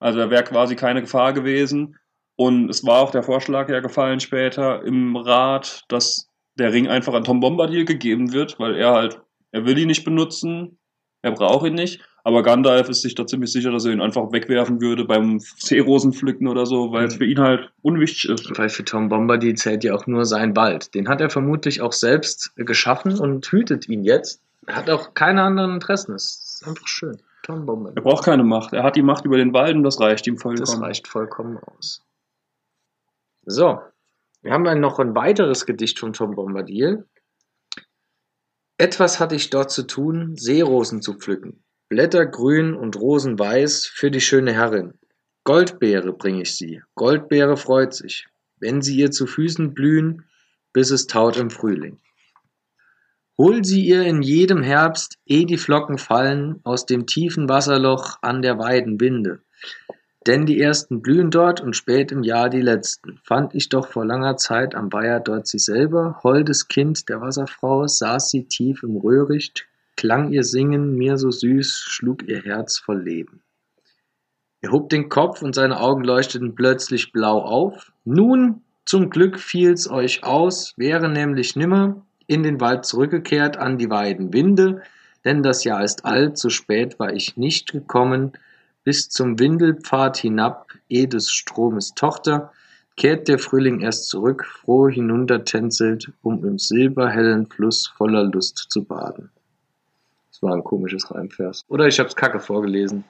Also 0.00 0.18
er 0.18 0.30
wäre 0.30 0.42
quasi 0.42 0.74
keine 0.74 1.02
Gefahr 1.02 1.32
gewesen. 1.32 1.96
Und 2.36 2.68
es 2.70 2.84
war 2.84 3.00
auch 3.00 3.10
der 3.10 3.22
Vorschlag 3.22 3.68
ja 3.68 3.80
gefallen 3.80 4.18
später 4.18 4.82
im 4.84 5.14
Rat, 5.14 5.84
dass 5.88 6.28
der 6.58 6.72
Ring 6.72 6.88
einfach 6.88 7.14
an 7.14 7.22
Tom 7.22 7.38
Bombadil 7.38 7.84
gegeben 7.84 8.32
wird, 8.32 8.58
weil 8.58 8.76
er 8.76 8.92
halt, 8.92 9.20
er 9.52 9.66
will 9.66 9.78
ihn 9.78 9.88
nicht 9.88 10.04
benutzen, 10.04 10.78
er 11.22 11.32
braucht 11.32 11.66
ihn 11.66 11.74
nicht. 11.74 12.00
Aber 12.24 12.42
Gandalf 12.42 12.88
ist 12.88 13.02
sich 13.02 13.14
da 13.14 13.26
ziemlich 13.26 13.50
sicher, 13.52 13.70
dass 13.70 13.84
er 13.84 13.92
ihn 13.92 14.00
einfach 14.00 14.30
wegwerfen 14.32 14.80
würde 14.80 15.04
beim 15.04 15.40
Seerosenpflücken 15.40 16.48
oder 16.48 16.66
so, 16.66 16.92
weil 16.92 17.06
es 17.06 17.14
für 17.16 17.24
ihn 17.24 17.38
halt 17.40 17.70
unwichtig 17.82 18.28
ist. 18.30 18.58
Weil 18.58 18.68
für 18.68 18.84
Tom 18.84 19.08
Bombadil 19.08 19.54
zählt 19.54 19.84
ja 19.84 19.94
auch 19.94 20.06
nur 20.06 20.24
sein 20.24 20.54
Wald. 20.56 20.94
Den 20.94 21.08
hat 21.08 21.20
er 21.20 21.30
vermutlich 21.30 21.80
auch 21.80 21.92
selbst 21.92 22.52
geschaffen 22.56 23.18
und 23.18 23.46
hütet 23.50 23.88
ihn 23.88 24.04
jetzt. 24.04 24.42
Er 24.66 24.76
hat 24.76 24.90
auch 24.90 25.14
keine 25.14 25.42
anderen 25.42 25.72
Interessen. 25.74 26.12
Das 26.12 26.24
ist 26.60 26.68
einfach 26.68 26.86
schön. 26.86 27.16
Tom 27.42 27.60
Er 27.60 27.64
Bombadil. 27.66 28.02
braucht 28.02 28.24
keine 28.24 28.44
Macht. 28.44 28.72
Er 28.74 28.82
hat 28.82 28.96
die 28.96 29.02
Macht 29.02 29.24
über 29.24 29.38
den 29.38 29.54
Wald 29.54 29.74
und 29.76 29.82
das 29.82 29.98
reicht 29.98 30.26
ihm 30.26 30.36
vollkommen. 30.36 30.66
Das 30.66 30.80
reicht 30.80 31.08
vollkommen 31.08 31.58
aus. 31.58 32.04
So, 33.46 33.80
wir 34.42 34.52
haben 34.52 34.64
dann 34.64 34.80
noch 34.80 34.98
ein 34.98 35.14
weiteres 35.14 35.64
Gedicht 35.64 35.98
von 35.98 36.12
Tom 36.12 36.34
Bombadil. 36.34 37.06
Etwas 38.76 39.20
hatte 39.20 39.34
ich 39.34 39.50
dort 39.50 39.70
zu 39.70 39.86
tun, 39.86 40.36
Seerosen 40.36 41.02
zu 41.02 41.14
pflücken. 41.14 41.62
Blätter 41.90 42.24
grün 42.24 42.76
und 42.76 42.94
Rosen 43.00 43.36
weiß 43.36 43.84
für 43.84 44.12
die 44.12 44.20
schöne 44.20 44.52
Herrin. 44.52 44.94
Goldbeere 45.42 46.12
bring 46.12 46.40
ich 46.40 46.54
sie. 46.54 46.82
Goldbeere 46.94 47.56
freut 47.56 47.94
sich, 47.94 48.28
wenn 48.60 48.80
sie 48.80 48.96
ihr 48.96 49.10
zu 49.10 49.26
Füßen 49.26 49.74
blühen, 49.74 50.24
bis 50.72 50.92
es 50.92 51.08
taut 51.08 51.36
im 51.36 51.50
Frühling. 51.50 51.98
Hol 53.36 53.64
sie 53.64 53.84
ihr 53.84 54.04
in 54.04 54.22
jedem 54.22 54.62
Herbst, 54.62 55.18
eh 55.26 55.44
die 55.44 55.56
Flocken 55.56 55.98
fallen, 55.98 56.60
aus 56.62 56.86
dem 56.86 57.06
tiefen 57.06 57.48
Wasserloch 57.48 58.18
an 58.22 58.40
der 58.40 58.56
Weidenwinde. 58.60 59.40
Denn 60.28 60.46
die 60.46 60.60
ersten 60.60 61.02
blühen 61.02 61.32
dort 61.32 61.60
und 61.60 61.74
spät 61.74 62.12
im 62.12 62.22
Jahr 62.22 62.50
die 62.50 62.60
letzten. 62.60 63.18
Fand 63.24 63.56
ich 63.56 63.68
doch 63.68 63.88
vor 63.88 64.06
langer 64.06 64.36
Zeit 64.36 64.76
am 64.76 64.92
Weiher 64.92 65.18
dort 65.18 65.48
sie 65.48 65.58
selber, 65.58 66.20
holdes 66.22 66.68
Kind 66.68 67.08
der 67.08 67.20
Wasserfrau, 67.20 67.88
saß 67.88 68.30
sie 68.30 68.44
tief 68.44 68.84
im 68.84 68.96
Röhricht, 68.96 69.66
klang 70.00 70.32
ihr 70.32 70.44
Singen 70.44 70.96
mir 70.96 71.18
so 71.18 71.30
süß, 71.30 71.84
schlug 71.86 72.26
ihr 72.26 72.40
Herz 72.42 72.78
voll 72.78 73.02
Leben. 73.02 73.42
Er 74.62 74.72
hob 74.72 74.88
den 74.88 75.10
Kopf 75.10 75.42
und 75.42 75.54
seine 75.54 75.78
Augen 75.78 76.04
leuchteten 76.04 76.54
plötzlich 76.54 77.12
blau 77.12 77.42
auf. 77.42 77.92
Nun, 78.06 78.62
zum 78.86 79.10
Glück 79.10 79.38
fiel's 79.38 79.90
euch 79.90 80.24
aus, 80.24 80.72
wäre 80.78 81.10
nämlich 81.10 81.54
nimmer 81.54 82.06
in 82.26 82.42
den 82.42 82.62
Wald 82.62 82.86
zurückgekehrt 82.86 83.58
an 83.58 83.76
die 83.76 83.90
Weidenwinde, 83.90 84.80
denn 85.26 85.42
das 85.42 85.64
Jahr 85.64 85.84
ist 85.84 86.06
alt, 86.06 86.38
so 86.38 86.48
spät 86.48 86.98
war 86.98 87.12
ich 87.12 87.36
nicht 87.36 87.70
gekommen, 87.70 88.32
bis 88.84 89.10
zum 89.10 89.38
Windelpfad 89.38 90.16
hinab, 90.16 90.72
eh 90.88 91.08
des 91.08 91.30
Stromes 91.30 91.92
Tochter, 91.94 92.52
kehrt 92.96 93.28
der 93.28 93.38
Frühling 93.38 93.82
erst 93.82 94.08
zurück, 94.08 94.46
froh 94.46 94.88
hinuntertänzelt, 94.88 96.10
um 96.22 96.42
im 96.46 96.58
silberhellen 96.58 97.48
Fluss 97.48 97.86
voller 97.86 98.24
Lust 98.24 98.66
zu 98.70 98.82
baden. 98.82 99.30
War 100.40 100.54
ein 100.54 100.64
komisches 100.64 101.10
Reimvers. 101.14 101.64
Oder 101.68 101.86
ich 101.86 101.98
hab's 102.00 102.16
kacke 102.16 102.40
vorgelesen, 102.40 103.04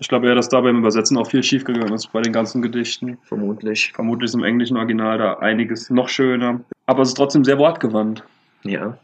Ich 0.00 0.08
glaube 0.08 0.26
eher, 0.26 0.34
dass 0.34 0.48
da 0.48 0.60
beim 0.60 0.78
Übersetzen 0.78 1.16
auch 1.16 1.26
viel 1.30 1.42
schiefgegangen 1.42 1.92
ist 1.94 2.12
bei 2.12 2.20
den 2.20 2.32
ganzen 2.32 2.60
Gedichten. 2.62 3.18
vermutlich. 3.22 3.92
Vermutlich 3.94 4.28
ist 4.30 4.34
im 4.34 4.44
englischen 4.44 4.76
Original 4.76 5.18
da 5.18 5.34
einiges 5.34 5.88
noch 5.90 6.08
schöner. 6.08 6.60
Aber 6.86 7.02
es 7.02 7.08
ist 7.08 7.14
trotzdem 7.14 7.44
sehr 7.44 7.58
wortgewandt. 7.58 8.22
Ja, 8.64 8.98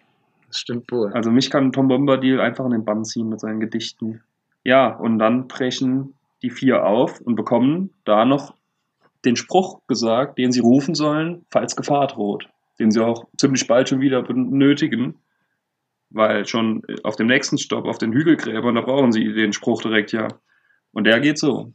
das 0.49 0.59
stimmt 0.59 0.91
wohl. 0.91 1.13
Also 1.13 1.31
mich 1.31 1.49
kann 1.51 1.73
Tom 1.73 1.89
Bombadil 1.89 2.41
einfach 2.41 2.65
in 2.67 2.73
den 2.73 2.85
Bann 2.85 3.05
ziehen 3.05 3.29
mit 3.29 3.41
seinen 3.41 3.61
Gedichten. 3.61 4.21
Ja, 4.65 4.89
und 4.89 5.19
dann 5.19 5.49
brechen 5.49 6.15
die 6.43 6.51
vier 6.51 6.85
auf 6.85 7.21
und 7.21 7.37
bekommen 7.37 7.91
da 8.05 8.25
noch 8.25 8.55
den 9.25 9.37
Spruch 9.37 9.81
gesagt, 9.87 10.39
den 10.39 10.53
sie 10.53 10.61
rufen 10.61 10.95
sollen, 10.95 11.45
falls 11.51 11.77
Gefahr 11.77 12.07
droht. 12.09 12.49
Den 12.79 12.91
sie 12.91 13.01
auch 13.01 13.27
ziemlich 13.37 13.67
bald 13.67 13.89
schon 13.89 14.01
wieder 14.01 14.23
benötigen. 14.23 15.15
Weil 16.11 16.47
schon 16.47 16.83
auf 17.05 17.17
dem 17.17 17.29
nächsten 17.29 17.59
Stopp, 17.59 17.87
auf 17.87 17.99
den 17.99 18.13
Hügelgräbern, 18.13 18.75
da 18.75 18.81
brauchen 18.81 19.13
sie 19.13 19.33
den 19.33 19.53
Spruch 19.53 19.83
direkt 19.83 20.13
ja. 20.13 20.29
Und 20.93 21.05
der 21.05 21.21
geht 21.21 21.39
so. 21.39 21.73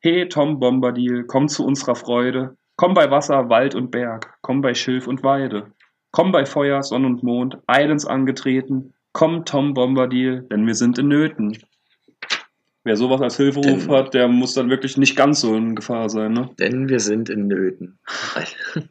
He 0.00 0.26
Tom 0.28 0.60
Bombadil, 0.60 1.24
komm 1.24 1.48
zu 1.48 1.64
unserer 1.64 1.96
Freude. 1.96 2.56
Komm 2.76 2.94
bei 2.94 3.10
Wasser, 3.10 3.48
Wald 3.48 3.74
und 3.74 3.90
Berg. 3.90 4.34
Komm 4.42 4.60
bei 4.60 4.74
Schilf 4.74 5.06
und 5.06 5.22
Weide. 5.22 5.72
Komm 6.12 6.30
bei 6.30 6.46
Feuer, 6.46 6.82
Sonn 6.82 7.04
und 7.04 7.22
Mond, 7.22 7.58
eilends 7.66 8.06
angetreten. 8.06 8.94
Komm, 9.12 9.44
Tom 9.44 9.74
Bombadil, 9.74 10.42
denn 10.50 10.66
wir 10.66 10.74
sind 10.74 10.98
in 10.98 11.08
Nöten. 11.08 11.58
Wer 12.84 12.96
sowas 12.96 13.20
als 13.20 13.36
Hilferuf 13.36 13.86
Denn- 13.86 13.90
hat, 13.90 14.14
der 14.14 14.28
muss 14.28 14.54
dann 14.54 14.70
wirklich 14.70 14.96
nicht 14.96 15.16
ganz 15.16 15.40
so 15.40 15.56
in 15.56 15.74
Gefahr 15.74 16.08
sein. 16.08 16.32
Ne? 16.32 16.50
Denn 16.58 16.88
wir 16.88 17.00
sind 17.00 17.28
in 17.30 17.48
Nöten. 17.48 17.98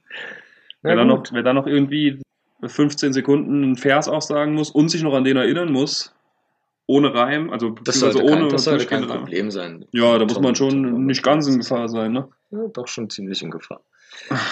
Wer, 0.82 0.98
gut. 0.98 1.08
noch, 1.08 1.24
wer 1.32 1.42
dann 1.42 1.56
noch 1.56 1.66
irgendwie 1.66 2.22
15 2.70 3.14
Sekunden 3.14 3.64
einen 3.64 3.76
Vers 3.76 4.08
auch 4.08 4.22
sagen 4.22 4.54
muss 4.54 4.70
und 4.72 4.90
sich 4.90 5.04
noch 5.04 5.14
an 5.14 5.24
den 5.24 5.38
erinnern 5.38 5.72
muss, 5.72 6.14
ohne 6.88 7.14
Reim, 7.14 7.50
also 7.50 7.70
Das 7.84 8.00
sollte, 8.00 8.20
kein, 8.20 8.28
ohne 8.44 8.48
das 8.50 8.66
sollte 8.66 8.86
kein. 8.86 9.08
Problem 9.08 9.50
sein. 9.52 9.86
Ja, 9.92 10.18
da 10.18 10.26
muss 10.26 10.36
Tom- 10.36 10.44
man 10.44 10.56
schon 10.56 10.84
Tom 10.84 11.06
nicht 11.06 11.24
ganz 11.24 11.48
in 11.48 11.58
Gefahr 11.58 11.90
sein. 11.90 12.12
Ne? 12.12 12.28
Ja, 12.52 12.68
doch 12.74 12.88
schon 12.88 13.10
ziemlich 13.10 13.42
in 13.42 13.50
Gefahr. 13.52 13.82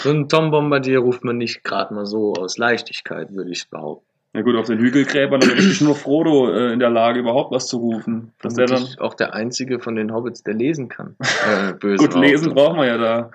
So 0.03 0.09
ein 0.09 0.27
Tom 0.27 0.51
Bombardier 0.51 0.99
ruft 0.99 1.23
man 1.23 1.37
nicht 1.37 1.63
gerade 1.63 1.93
mal 1.93 2.05
so 2.05 2.33
aus 2.33 2.57
Leichtigkeit, 2.57 3.33
würde 3.33 3.51
ich 3.51 3.69
behaupten. 3.69 4.07
Na 4.35 4.41
gut, 4.41 4.55
auf 4.55 4.65
den 4.65 4.79
Hügelgräbern 4.79 5.41
ist 5.41 5.47
wirklich 5.49 5.81
nur 5.81 5.95
Frodo 5.95 6.49
äh, 6.51 6.73
in 6.73 6.79
der 6.79 6.89
Lage, 6.89 7.19
überhaupt 7.19 7.51
was 7.51 7.67
zu 7.67 7.77
rufen. 7.77 8.31
Dass 8.41 8.55
der 8.55 8.65
dann, 8.65 8.83
auch 8.97 9.13
der 9.13 9.35
einzige 9.35 9.79
von 9.79 9.95
den 9.95 10.11
Hobbits, 10.11 10.41
der 10.41 10.55
lesen 10.55 10.89
kann. 10.89 11.15
Äh, 11.19 11.73
böse 11.79 12.03
gut, 12.07 12.15
lesen 12.15 12.55
braucht 12.55 12.75
man 12.75 12.87
ja 12.87 12.97
da. 12.97 13.31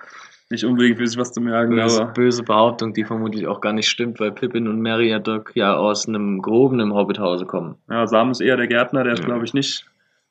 Nicht 0.51 0.65
unbedingt 0.65 0.97
für 0.97 1.05
sich 1.07 1.17
was 1.17 1.31
zu 1.31 1.41
merken, 1.41 1.75
Böse, 1.75 2.01
aber 2.01 2.13
böse 2.13 2.43
Behauptung, 2.43 2.93
die 2.93 3.03
vermutlich 3.03 3.47
auch 3.47 3.61
gar 3.61 3.73
nicht 3.73 3.87
stimmt, 3.87 4.19
weil 4.19 4.31
Pippin 4.31 4.67
und 4.67 4.81
Meriadoc 4.81 5.51
ja 5.55 5.75
aus 5.75 6.07
einem 6.07 6.41
gehobenen 6.41 6.93
Hobbithause 6.93 7.45
kommen. 7.45 7.75
ja, 7.89 8.07
Sam 8.07 8.31
ist 8.31 8.41
eher 8.41 8.57
der 8.57 8.67
Gärtner, 8.67 9.03
der 9.03 9.13
ist, 9.13 9.19
Ja. 9.19 9.25
glaube 9.25 9.45
ich, 9.45 9.53
nicht 9.53 9.85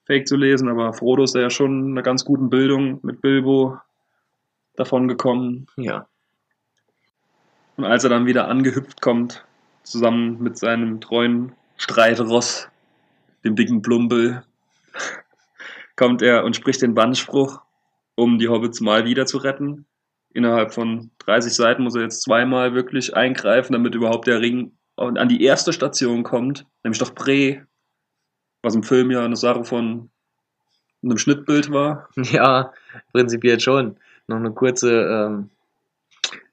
fähig 0.06 0.26
zu 0.26 0.36
lesen, 0.36 0.68
aber 0.68 0.92
Frodo 0.92 1.22
ist 1.22 1.34
ja 1.34 1.50
schon 1.50 1.92
einer 1.92 2.02
ganz 2.02 2.24
guten 2.24 2.50
Bildung 2.50 2.98
mit 3.02 3.20
Bilbo 3.20 3.78
davon 4.74 5.06
gekommen. 5.06 5.66
Ja. 5.76 6.06
Und 7.76 7.84
als 7.84 8.02
er 8.04 8.10
dann 8.10 8.26
wieder 8.26 8.48
angehüpft 8.48 9.00
kommt, 9.00 9.44
zusammen 9.84 10.42
mit 10.42 10.58
seinem 10.58 11.00
treuen 11.00 11.52
Streitross, 11.76 12.68
dem 13.44 13.54
dicken 13.54 13.82
Plumpel, 13.82 14.42
kommt 15.96 16.22
er 16.22 16.44
und 16.44 16.56
spricht 16.56 16.82
den 16.82 16.94
Bannspruch, 16.94 17.60
um 18.16 18.38
die 18.38 18.48
Hobbits 18.48 18.80
mal 18.80 19.04
wieder 19.04 19.26
zu 19.26 19.38
retten. 19.38 19.84
Innerhalb 20.34 20.72
von 20.72 21.10
30 21.20 21.52
Seiten 21.54 21.82
muss 21.82 21.94
er 21.94 22.02
jetzt 22.02 22.22
zweimal 22.22 22.74
wirklich 22.74 23.16
eingreifen, 23.16 23.72
damit 23.72 23.94
überhaupt 23.94 24.26
der 24.26 24.40
Ring 24.40 24.72
an 24.96 25.28
die 25.28 25.42
erste 25.42 25.72
Station 25.72 26.22
kommt, 26.24 26.66
nämlich 26.82 26.98
doch 26.98 27.10
Bre, 27.10 27.66
was 28.62 28.74
im 28.74 28.82
Film 28.82 29.10
ja 29.10 29.24
eine 29.24 29.36
Sache 29.36 29.64
von 29.64 30.10
einem 31.02 31.18
Schnittbild 31.18 31.70
war. 31.70 32.08
Ja, 32.16 32.72
prinzipiell 33.12 33.60
schon. 33.60 33.96
Noch 34.26 34.36
eine 34.36 34.50
kurze, 34.50 34.90
ähm, 34.92 35.50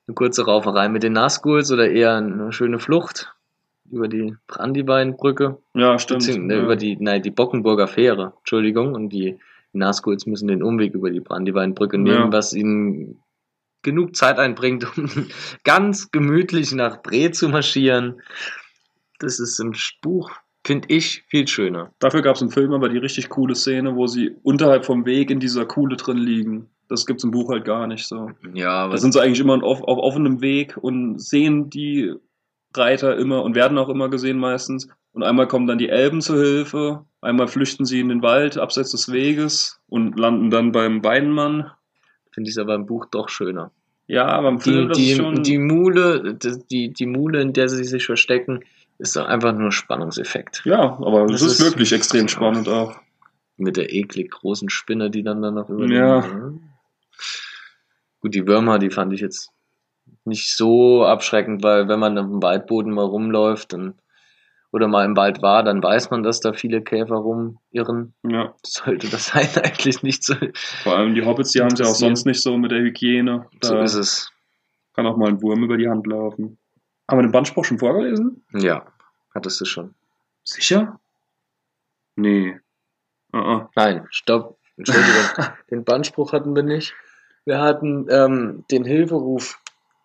eine 0.07 0.13
kurze 0.15 0.45
Rauferei 0.45 0.87
mit 0.89 1.03
den 1.03 1.13
Nazguls 1.13 1.71
oder 1.71 1.89
eher 1.89 2.15
eine 2.15 2.53
schöne 2.53 2.79
Flucht 2.79 3.33
über 3.91 4.07
die 4.07 4.35
Brandyweinbrücke. 4.47 5.57
Ja, 5.73 5.97
stimmt. 5.99 6.19
Beziehungsweise 6.19 6.59
ja. 6.59 6.63
über 6.63 6.75
die, 6.75 6.97
nein, 6.99 7.23
die 7.23 7.31
Bockenburger 7.31 7.87
Fähre, 7.87 8.33
Entschuldigung, 8.39 8.93
und 8.93 9.09
die 9.09 9.39
Nazguls 9.73 10.25
müssen 10.25 10.47
den 10.47 10.63
Umweg 10.63 10.93
über 10.93 11.09
die 11.09 11.19
Brandyweinbrücke 11.19 11.97
nehmen, 11.97 12.25
Ja. 12.25 12.31
was 12.31 12.53
ihnen 12.53 13.19
genug 13.85 14.15
Zeit 14.15 14.37
einbringt, 14.37 14.85
um 14.97 15.09
ganz 15.63 16.11
gemütlich 16.11 16.73
nach 16.73 17.01
Bre 17.01 17.31
zu 17.31 17.47
marschieren. 17.47 18.21
Das 19.19 19.39
ist 19.39 19.59
im 19.59 19.73
Buch, 20.01 20.31
finde 20.65 20.89
ich, 20.89 21.23
viel 21.29 21.47
schöner. 21.47 21.93
Dafür 21.99 22.21
gab 22.21 22.35
es 22.35 22.41
im 22.41 22.51
Film 22.51 22.73
aber 22.73 22.89
die 22.89 22.97
richtig 22.97 23.29
coole 23.29 23.55
Szene, 23.55 23.95
wo 23.95 24.07
sie 24.07 24.35
unterhalb 24.43 24.85
vom 24.85 25.05
Weg 25.05 25.31
in 25.31 25.39
dieser 25.39 25.65
Kuhle 25.65 25.95
drin 25.95 26.17
liegen. 26.17 26.69
Das 26.89 27.05
gibt's 27.05 27.23
im 27.23 27.31
Buch 27.31 27.49
halt 27.49 27.63
gar 27.63 27.87
nicht 27.87 28.05
so. 28.05 28.31
Ja, 28.53 28.89
Da 28.89 28.97
sind 28.97 29.13
sie 29.13 29.21
eigentlich 29.21 29.39
immer 29.39 29.63
auf, 29.63 29.81
auf 29.81 29.97
offenem 29.97 30.41
Weg 30.41 30.77
und 30.77 31.19
sehen 31.19 31.69
die 31.69 32.13
Reiter 32.75 33.17
immer 33.17 33.43
und 33.43 33.55
werden 33.55 33.77
auch 33.77 33.89
immer 33.89 34.09
gesehen 34.09 34.37
meistens. 34.37 34.89
Und 35.13 35.23
einmal 35.23 35.47
kommen 35.47 35.65
dann 35.65 35.77
die 35.77 35.89
Elben 35.89 36.19
zur 36.21 36.37
Hilfe, 36.37 37.05
einmal 37.21 37.47
flüchten 37.47 37.85
sie 37.85 38.01
in 38.01 38.09
den 38.09 38.21
Wald 38.21 38.57
abseits 38.57 38.91
des 38.91 39.11
Weges 39.11 39.79
und 39.87 40.19
landen 40.19 40.49
dann 40.49 40.73
beim 40.73 41.03
Weinmann. 41.03 41.71
Finde 42.35 42.49
ich 42.49 42.55
es 42.55 42.59
aber 42.59 42.75
im 42.75 42.85
Buch 42.85 43.07
doch 43.09 43.29
schöner. 43.29 43.71
Ja, 44.05 44.27
aber 44.27 44.49
im 44.49 44.57
Die, 44.59 44.63
Film 44.63 44.91
ist 44.91 44.97
die, 44.99 45.15
schon. 45.15 45.41
die 45.41 45.57
Mule, 45.57 46.35
die, 46.35 46.59
die, 46.69 46.93
die 46.93 47.05
Mule, 47.07 47.41
in 47.41 47.53
der 47.53 47.67
sie 47.69 47.83
sich 47.83 48.05
verstecken, 48.05 48.63
ist 48.99 49.15
doch 49.15 49.25
einfach 49.25 49.51
nur 49.53 49.71
Spannungseffekt. 49.71 50.61
ja, 50.65 50.79
aber 51.01 51.25
es 51.25 51.41
ist, 51.41 51.59
ist- 51.59 51.65
wirklich 51.65 51.91
extrem 51.91 52.27
spannend 52.27 52.67
auch. 52.69 52.95
Mit 53.57 53.77
der 53.77 53.91
eklig 53.93 54.29
großen 54.31 54.69
Spinne, 54.69 55.09
die 55.09 55.23
dann 55.23 55.41
danach 55.41 55.69
über 55.69 55.85
Ja. 55.87 56.23
Gut, 58.19 58.33
die 58.35 58.47
Würmer, 58.47 58.79
die 58.79 58.89
fand 58.89 59.13
ich 59.13 59.21
jetzt 59.21 59.49
nicht 60.23 60.55
so 60.55 61.03
abschreckend, 61.05 61.63
weil 61.63 61.87
wenn 61.87 61.99
man 61.99 62.17
auf 62.17 62.25
dem 62.27 62.41
Waldboden 62.43 62.91
mal 62.93 63.05
rumläuft 63.05 63.73
dann, 63.73 63.95
oder 64.75 64.87
mal 64.87 65.05
im 65.05 65.15
Wald 65.15 65.41
war, 65.41 65.63
dann 65.63 65.81
weiß 65.81 66.11
man, 66.11 66.21
dass 66.23 66.41
da 66.41 66.53
viele 66.53 66.81
Käfer 66.83 67.15
rumirren. 67.15 68.13
Ja, 68.23 68.53
Sollte 68.63 69.09
das 69.09 69.27
sein 69.27 69.47
eigentlich 69.63 70.03
nicht 70.03 70.23
so. 70.23 70.35
vor 70.83 70.97
allem 70.97 71.15
die 71.15 71.25
Hobbits, 71.25 71.51
die 71.51 71.61
haben 71.61 71.71
es 71.73 71.79
ja 71.79 71.85
auch 71.85 71.95
sonst 71.95 72.25
nicht 72.25 72.41
so 72.43 72.57
mit 72.57 72.71
der 72.71 72.79
Hygiene. 72.79 73.47
Da 73.61 73.67
So 73.69 73.79
ist 73.79 73.95
es. 73.95 74.31
kann 74.93 75.05
auch 75.07 75.17
mal 75.17 75.29
ein 75.29 75.41
Wurm 75.41 75.63
über 75.63 75.77
die 75.77 75.89
Hand 75.89 76.05
laufen. 76.07 76.57
Haben 77.09 77.19
wir 77.19 77.23
den 77.23 77.31
Bandspruch 77.31 77.65
schon 77.65 77.79
vorgelesen? 77.79 78.43
Ja, 78.53 78.85
hattest 79.33 79.61
du 79.61 79.65
schon. 79.65 79.95
Sicher? 80.43 80.99
Nee. 82.15 82.59
Ah, 83.31 83.39
ah. 83.39 83.69
Nein, 83.75 84.05
stopp. 84.09 84.57
Entschuldigung. 84.77 85.23
den 85.71 85.83
Bannspruch 85.83 86.33
hatten 86.33 86.55
wir 86.55 86.63
nicht. 86.63 86.93
Wir 87.45 87.59
hatten 87.61 88.07
ähm, 88.09 88.65
den 88.71 88.83
Hilferuf 88.85 89.59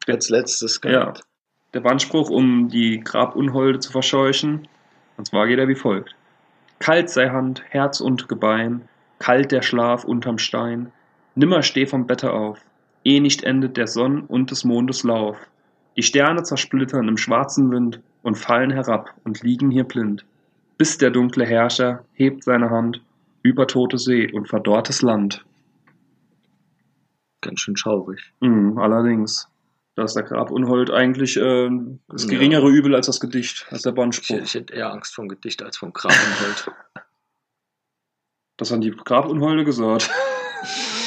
als 0.06 0.28
letztes 0.28 0.80
gehabt. 0.80 1.22
Der 1.72 1.80
Bandspruch, 1.80 2.30
um 2.30 2.68
die 2.68 3.00
Grabunholde 3.00 3.78
zu 3.78 3.92
verscheuchen. 3.92 4.66
Und 5.16 5.26
zwar 5.26 5.46
geht 5.46 5.58
er 5.58 5.68
wie 5.68 5.76
folgt. 5.76 6.16
Kalt 6.80 7.10
sei 7.10 7.28
Hand, 7.28 7.62
Herz 7.68 8.00
und 8.00 8.28
Gebein, 8.28 8.88
kalt 9.18 9.52
der 9.52 9.62
Schlaf 9.62 10.04
unterm 10.04 10.38
Stein. 10.38 10.92
Nimmer 11.34 11.62
steh 11.62 11.86
vom 11.86 12.06
Bette 12.06 12.32
auf, 12.32 12.58
eh 13.04 13.20
nicht 13.20 13.44
endet 13.44 13.76
der 13.76 13.86
Sonn 13.86 14.22
und 14.22 14.50
des 14.50 14.64
Mondes 14.64 15.04
Lauf. 15.04 15.36
Die 15.96 16.02
Sterne 16.02 16.42
zersplittern 16.42 17.08
im 17.08 17.18
schwarzen 17.18 17.70
Wind 17.70 18.00
und 18.22 18.38
fallen 18.38 18.70
herab 18.70 19.14
und 19.24 19.42
liegen 19.42 19.70
hier 19.70 19.84
blind. 19.84 20.24
Bis 20.78 20.96
der 20.96 21.10
dunkle 21.10 21.44
Herrscher 21.44 22.04
hebt 22.14 22.44
seine 22.44 22.70
Hand 22.70 23.02
über 23.42 23.66
tote 23.66 23.98
See 23.98 24.32
und 24.32 24.48
verdorrtes 24.48 25.02
Land. 25.02 25.44
Ganz 27.42 27.60
schön 27.60 27.76
schaurig. 27.76 28.32
Mhm, 28.40 28.78
allerdings. 28.78 29.49
Da 30.00 30.04
ist 30.04 30.16
der 30.16 30.22
Grabunhold 30.22 30.90
eigentlich 30.90 31.36
äh, 31.36 31.68
das 32.08 32.22
Ja. 32.24 32.30
geringere 32.30 32.70
Übel 32.70 32.94
als 32.94 33.04
das 33.04 33.20
Gedicht, 33.20 33.66
als 33.68 33.82
der 33.82 33.92
Ich, 33.92 33.96
Bandspruch. 33.96 34.40
ich 34.40 34.54
hätte 34.54 34.72
eher 34.72 34.90
Angst 34.90 35.14
vom 35.14 35.28
Gedicht 35.28 35.62
als 35.62 35.76
vom 35.76 35.92
Grabenhold. 35.92 36.70
Das 38.56 38.70
haben 38.70 38.80
die 38.80 38.92
Grabunholde 38.92 39.64
gesagt. 39.64 40.10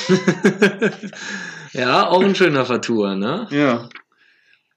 ja, 1.74 2.08
auch 2.08 2.22
ein 2.24 2.36
schöner 2.36 2.66
Vertour, 2.66 3.16
ne? 3.16 3.48
ja. 3.50 3.90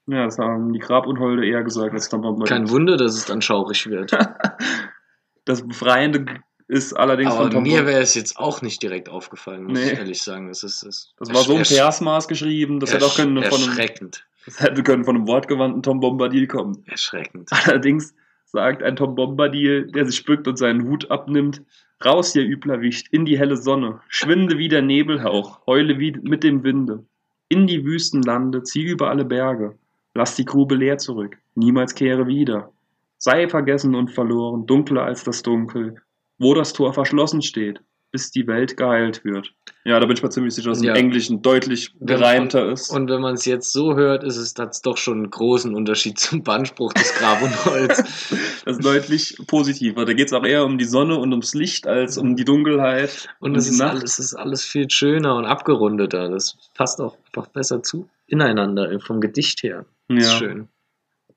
Ja, 0.07 0.25
das 0.25 0.39
haben 0.39 0.73
die 0.73 0.79
Grabunholde 0.79 1.47
eher 1.47 1.63
gesagt 1.63 1.93
als 1.93 2.09
der 2.09 2.17
Bandspruch. 2.17 2.47
Kein 2.47 2.69
Wunder, 2.71 2.97
dass 2.97 3.13
es 3.15 3.25
dann 3.25 3.41
schaurig 3.43 3.87
wird. 3.87 4.11
Das 5.45 5.65
Befreiende 5.65 6.25
ist 6.67 6.93
allerdings 6.93 7.31
Aber 7.31 7.43
von 7.43 7.51
Tom 7.51 7.63
mir 7.63 7.85
wäre 7.85 8.01
es 8.01 8.13
jetzt 8.15 8.37
auch 8.37 8.61
nicht 8.61 8.81
direkt 8.83 9.09
aufgefallen, 9.09 9.63
muss 9.65 9.73
Nee. 9.79 9.91
ich 9.93 9.97
ehrlich 9.99 10.21
sagen. 10.21 10.47
Das, 10.49 10.63
ist, 10.63 10.83
das, 10.85 11.13
Das 11.17 11.29
war 11.33 11.43
so 11.43 11.53
im 11.55 11.61
ersch- 11.61 11.75
Versmaß 11.75 12.27
geschrieben, 12.27 12.79
das 12.79 12.93
hätte 12.93 13.05
auch 13.05 13.15
können 13.15 13.41
von 13.43 13.61
einem, 13.61 13.69
erschreckend. 13.69 14.25
das 14.45 14.59
hätte 14.59 14.83
können 14.83 15.05
von 15.05 15.15
einem 15.15 15.27
wortgewandten 15.27 15.81
Tom 15.83 15.99
Bombadil 15.99 16.47
kommen. 16.47 16.83
Erschreckend. 16.87 17.49
Allerdings 17.51 18.13
sagt 18.45 18.83
ein 18.83 18.95
Tom 18.95 19.15
Bombadil, 19.15 19.87
der 19.91 20.05
sich 20.05 20.23
bückt 20.25 20.47
und 20.47 20.57
seinen 20.57 20.83
Hut 20.87 21.09
abnimmt, 21.11 21.61
raus, 22.03 22.35
ihr 22.35 22.43
übler 22.43 22.81
Wicht, 22.81 23.07
in 23.11 23.25
die 23.25 23.37
helle 23.39 23.57
Sonne, 23.57 23.99
schwinde 24.09 24.57
wie 24.57 24.67
der 24.67 24.81
Nebelhauch, 24.81 25.65
heule 25.65 25.99
wie 25.99 26.11
mit 26.21 26.43
dem 26.43 26.63
Winde, 26.63 27.03
in 27.49 27.65
die 27.67 27.83
wüsten 27.85 28.21
Lande, 28.21 28.61
zieh 28.63 28.83
über 28.83 29.09
alle 29.09 29.25
Berge, 29.25 29.75
lass 30.13 30.35
die 30.35 30.45
Grube 30.45 30.75
leer 30.75 30.97
zurück, 30.97 31.37
niemals 31.55 31.95
kehre 31.95 32.27
wieder, 32.27 32.71
sei 33.17 33.47
vergessen 33.49 33.95
und 33.95 34.11
verloren, 34.11 34.65
dunkler 34.67 35.03
als 35.03 35.23
das 35.23 35.41
Dunkel, 35.43 35.95
wo 36.39 36.53
das 36.53 36.73
Tor 36.73 36.93
verschlossen 36.93 37.41
steht, 37.41 37.81
bis 38.11 38.31
die 38.31 38.47
Welt 38.47 38.77
geheilt 38.77 39.25
wird. 39.25 39.53
Ja, 39.83 39.99
da 39.99 40.05
bin 40.05 40.15
ich 40.15 40.23
mir 40.23 40.29
ziemlich 40.29 40.55
sicher, 40.55 40.69
dass 40.69 40.77
es 40.79 40.83
Ja. 40.85 40.91
im 40.93 40.97
Englischen 40.97 41.41
deutlich 41.41 41.93
gereimter 41.99 42.71
ist. 42.71 42.89
Und 42.89 43.09
wenn 43.09 43.21
man 43.21 43.33
es 43.35 43.45
jetzt 43.45 43.71
so 43.73 43.95
hört, 43.95 44.23
ist 44.23 44.37
es 44.37 44.53
hat's 44.57 44.81
doch 44.81 44.97
schon 44.97 45.17
einen 45.17 45.29
großen 45.29 45.75
Unterschied 45.75 46.17
zum 46.19 46.43
Bannspruch 46.43 46.93
des 46.93 47.13
Grabunholds. 47.15 48.03
Das 48.67 48.75
ist 48.79 48.85
deutlich 48.85 49.37
positiver. 49.47 50.03
Da 50.03 50.11
geht 50.11 50.27
es 50.27 50.33
auch 50.33 50.43
eher 50.45 50.65
um 50.65 50.77
die 50.77 50.83
Sonne 50.83 51.17
und 51.17 51.31
ums 51.31 51.53
Licht 51.53 51.87
als 51.87 52.17
um 52.17 52.35
die 52.35 52.43
Dunkelheit 52.43 53.29
Und 53.39 53.55
es 53.55 53.69
ist, 53.69 53.79
alles, 53.79 54.03
es 54.03 54.19
ist 54.19 54.33
alles 54.33 54.65
viel 54.65 54.89
schöner 54.89 55.37
und 55.37 55.45
abgerundeter. 55.45 56.27
Das 56.29 56.57
passt 56.73 56.99
auch 56.99 57.15
einfach 57.27 57.47
besser 57.47 57.81
zu 57.81 58.09
ineinander 58.25 58.99
vom 58.99 59.21
Gedicht 59.21 59.63
her. 59.63 59.85
Das 60.09 60.17
ist 60.25 60.31
Ja. 60.33 60.37
schön. 60.37 60.67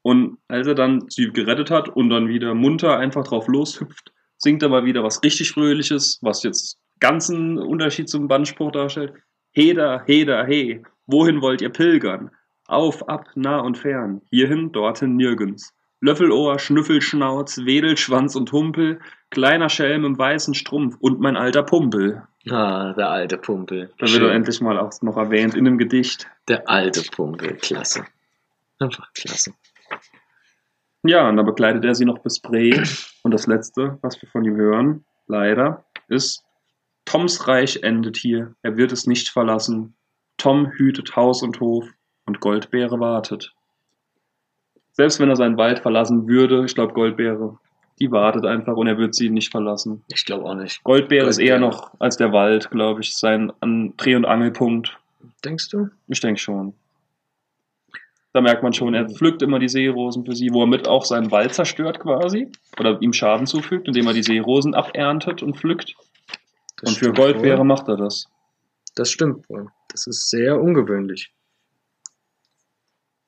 Und 0.03 0.39
als 0.49 0.67
er 0.67 0.75
dann 0.75 1.09
sie 1.09 1.31
gerettet 1.31 1.71
hat 1.71 1.89
und 1.89 2.11
dann 2.11 2.27
wieder 2.27 2.53
munter 2.55 2.97
einfach 2.99 3.23
drauf 3.25 3.47
loshüpft, 3.47 4.13
singt 4.41 4.63
er 4.63 4.69
mal 4.69 4.85
wieder 4.85 5.05
was 5.05 5.23
richtig 5.23 5.53
Fröhliches, 5.53 6.19
was 6.23 6.43
jetzt 6.43 6.79
ganzen 6.99 7.59
Unterschied 7.59 8.09
zum 8.09 8.27
Bandspruch 8.27 8.73
darstellt. 8.73 9.13
Heder, 9.53 10.03
heder, 10.07 10.45
he, 10.47 10.83
wohin 11.07 11.41
wollt 11.43 11.61
ihr 11.61 11.71
pilgern? 11.71 12.31
Auf, 12.67 13.09
ab, 13.09 13.27
nah 13.35 13.61
und 13.61 13.79
fern, 13.79 14.23
hierhin, 14.31 14.73
dorthin, 14.73 15.17
nirgends. 15.17 15.73
Löffelohr, 16.01 16.59
Schnüffelschnauz, 16.59 17.59
Wedelschwanz 17.59 18.35
und 18.35 18.53
Humpel, 18.53 19.01
kleiner 19.31 19.69
Schelm 19.69 20.05
im 20.05 20.17
weißen 20.17 20.55
Strumpf 20.55 20.97
und 21.01 21.21
mein 21.21 21.37
alter 21.37 21.63
Pumpel. 21.63 22.23
Ah, 22.49 22.95
der 22.95 23.11
alte 23.11 23.37
Pumpel. 23.37 23.93
Da 23.99 24.07
wird 24.07 24.23
er 24.23 24.33
endlich 24.33 24.63
mal 24.63 24.79
auch 24.79 24.93
noch 25.03 25.19
erwähnt 25.19 25.55
in 25.55 25.67
dem 25.67 25.77
Gedicht. 25.77 26.27
Der 26.49 26.69
alte 26.71 27.03
Pumpel. 27.11 27.57
Klasse. 27.57 28.07
Einfach 28.79 29.13
klasse. 29.13 29.53
Ja, 31.03 31.29
und 31.29 31.37
dann 31.37 31.47
begleitet 31.47 31.85
er 31.85 31.95
sie 31.95 32.05
noch 32.05 32.19
bis 32.19 32.41
Bre. 32.41 32.83
Und 33.23 33.33
das 33.33 33.47
Letzte, 33.47 33.99
was 34.03 34.21
wir 34.21 34.29
von 34.29 34.45
ihm 34.45 34.57
hören, 34.57 35.05
leider, 35.27 35.85
ist, 36.09 36.45
Toms 37.05 37.49
Reich 37.49 37.83
endet 37.83 38.17
hier, 38.17 38.55
er 38.63 38.77
wird 38.77 38.93
es 38.93 39.07
nicht 39.07 39.29
verlassen. 39.31 39.95
Tom 40.37 40.71
hütet 40.71 41.17
Haus 41.17 41.43
und 41.43 41.61
Hof 41.61 41.87
und 42.27 42.41
Goldbeere 42.41 43.01
wartet. 43.01 43.53
Selbst 44.93 45.21
wenn 45.21 45.29
er 45.29 45.37
seinen 45.37 45.57
Wald 45.57 45.81
verlassen 45.81 46.29
würde, 46.29 46.65
ich 46.65 46.75
glaube, 46.75 46.93
Goldbeere, 46.93 47.59
die 47.99 48.11
wartet 48.11 48.47
einfach 48.47 48.77
und 48.77 48.87
er 48.87 48.99
wird 48.99 49.15
sie 49.15 49.31
nicht 49.31 49.51
verlassen. 49.51 50.05
Ich 50.13 50.25
glaube 50.25 50.45
auch 50.45 50.55
nicht. 50.55 50.83
Goldbeere 50.85 51.29
ist 51.29 51.39
eher 51.39 51.59
Goldbeere. 51.59 51.83
noch 51.83 52.01
als 52.01 52.17
der 52.17 52.33
Wald, 52.33 52.71
glaube 52.71 53.01
ich, 53.01 53.17
sein 53.17 53.53
Dreh- 53.97 54.15
und 54.15 54.25
Angelpunkt. 54.25 54.99
Denkst 55.45 55.69
du? 55.71 55.89
Ich 56.09 56.21
denke 56.21 56.41
schon. 56.41 56.75
Da 58.33 58.41
merkt 58.41 58.63
man 58.63 58.73
schon, 58.73 58.95
er 58.95 59.09
pflückt 59.09 59.43
immer 59.43 59.59
die 59.59 59.69
Seerosen 59.69 60.25
für 60.25 60.37
sie, 60.37 60.51
wo 60.53 60.63
er 60.63 60.69
mit 60.69 60.87
auch 60.87 61.05
seinen 61.05 61.31
Wald 61.33 61.53
zerstört 61.53 61.99
quasi. 61.99 62.49
Oder 62.79 63.01
ihm 63.03 63.13
Schaden 63.13 63.47
zufügt, 63.47 63.89
indem 63.89 64.07
er 64.07 64.13
die 64.13 64.23
Seerosen 64.23 64.75
aberntet 64.75 65.43
und 65.43 65.57
pflückt. 65.57 65.95
Das 66.81 66.91
und 66.91 66.99
für 66.99 67.13
Goldbeere 67.13 67.59
wohl. 67.59 67.65
macht 67.65 67.89
er 67.89 67.97
das. 67.97 68.27
Das 68.95 69.11
stimmt 69.11 69.49
wohl. 69.49 69.67
Das 69.89 70.07
ist 70.07 70.31
sehr 70.31 70.61
ungewöhnlich. 70.61 71.33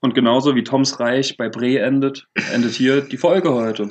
Und 0.01 0.15
genauso 0.15 0.55
wie 0.55 0.65
Toms 0.65 0.99
Reich 1.01 1.37
bei 1.37 1.49
Bre 1.49 1.79
endet, 1.79 2.27
endet 2.53 2.73
hier 2.73 3.03
die 3.03 3.17
Folge 3.17 3.53
heute. 3.53 3.89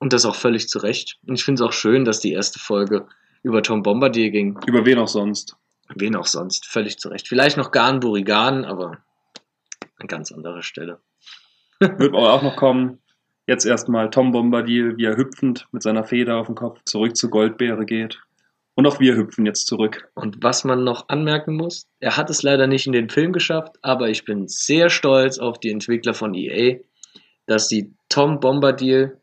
Und 0.00 0.12
das 0.12 0.24
auch 0.24 0.36
völlig 0.36 0.68
zu 0.68 0.78
Recht. 0.78 1.18
Und 1.26 1.34
ich 1.34 1.44
finde 1.44 1.62
es 1.62 1.68
auch 1.68 1.72
schön, 1.72 2.04
dass 2.04 2.20
die 2.20 2.32
erste 2.32 2.58
Folge 2.60 3.06
über 3.42 3.62
Tom 3.62 3.82
Bombardier 3.82 4.30
ging. 4.30 4.58
Über 4.66 4.84
wen 4.84 4.98
auch 4.98 5.08
sonst. 5.08 5.56
Wen 5.94 6.16
auch 6.16 6.26
sonst. 6.26 6.66
Völlig 6.66 6.98
zu 6.98 7.08
Recht. 7.08 7.28
Vielleicht 7.28 7.56
noch 7.56 7.70
Garn 7.70 8.00
Burigan, 8.00 8.64
aber 8.64 8.98
an 9.98 10.06
ganz 10.06 10.32
anderer 10.32 10.62
Stelle. 10.62 11.00
Wird 11.80 12.14
aber 12.14 12.32
auch 12.32 12.42
noch 12.42 12.56
kommen. 12.56 12.98
Jetzt 13.46 13.64
erstmal 13.64 14.10
Tom 14.10 14.32
Bombadil, 14.32 14.96
wie 14.96 15.06
er 15.06 15.16
hüpfend 15.16 15.66
mit 15.72 15.82
seiner 15.82 16.04
Feder 16.04 16.36
auf 16.36 16.46
dem 16.46 16.54
Kopf 16.54 16.82
zurück 16.84 17.16
zu 17.16 17.30
Goldbeere 17.30 17.86
geht. 17.86 18.20
Und 18.74 18.86
auch 18.86 19.00
wir 19.00 19.16
hüpfen 19.16 19.46
jetzt 19.46 19.66
zurück. 19.66 20.08
Und 20.14 20.42
was 20.42 20.64
man 20.64 20.84
noch 20.84 21.08
anmerken 21.08 21.56
muss, 21.56 21.88
er 21.98 22.16
hat 22.16 22.30
es 22.30 22.42
leider 22.42 22.66
nicht 22.66 22.86
in 22.86 22.92
den 22.92 23.08
Film 23.08 23.32
geschafft, 23.32 23.76
aber 23.82 24.08
ich 24.08 24.24
bin 24.24 24.46
sehr 24.46 24.90
stolz 24.90 25.38
auf 25.38 25.58
die 25.58 25.70
Entwickler 25.70 26.14
von 26.14 26.34
EA, 26.34 26.76
dass 27.46 27.68
sie 27.68 27.92
Tom 28.08 28.38
Bombadil 28.38 29.18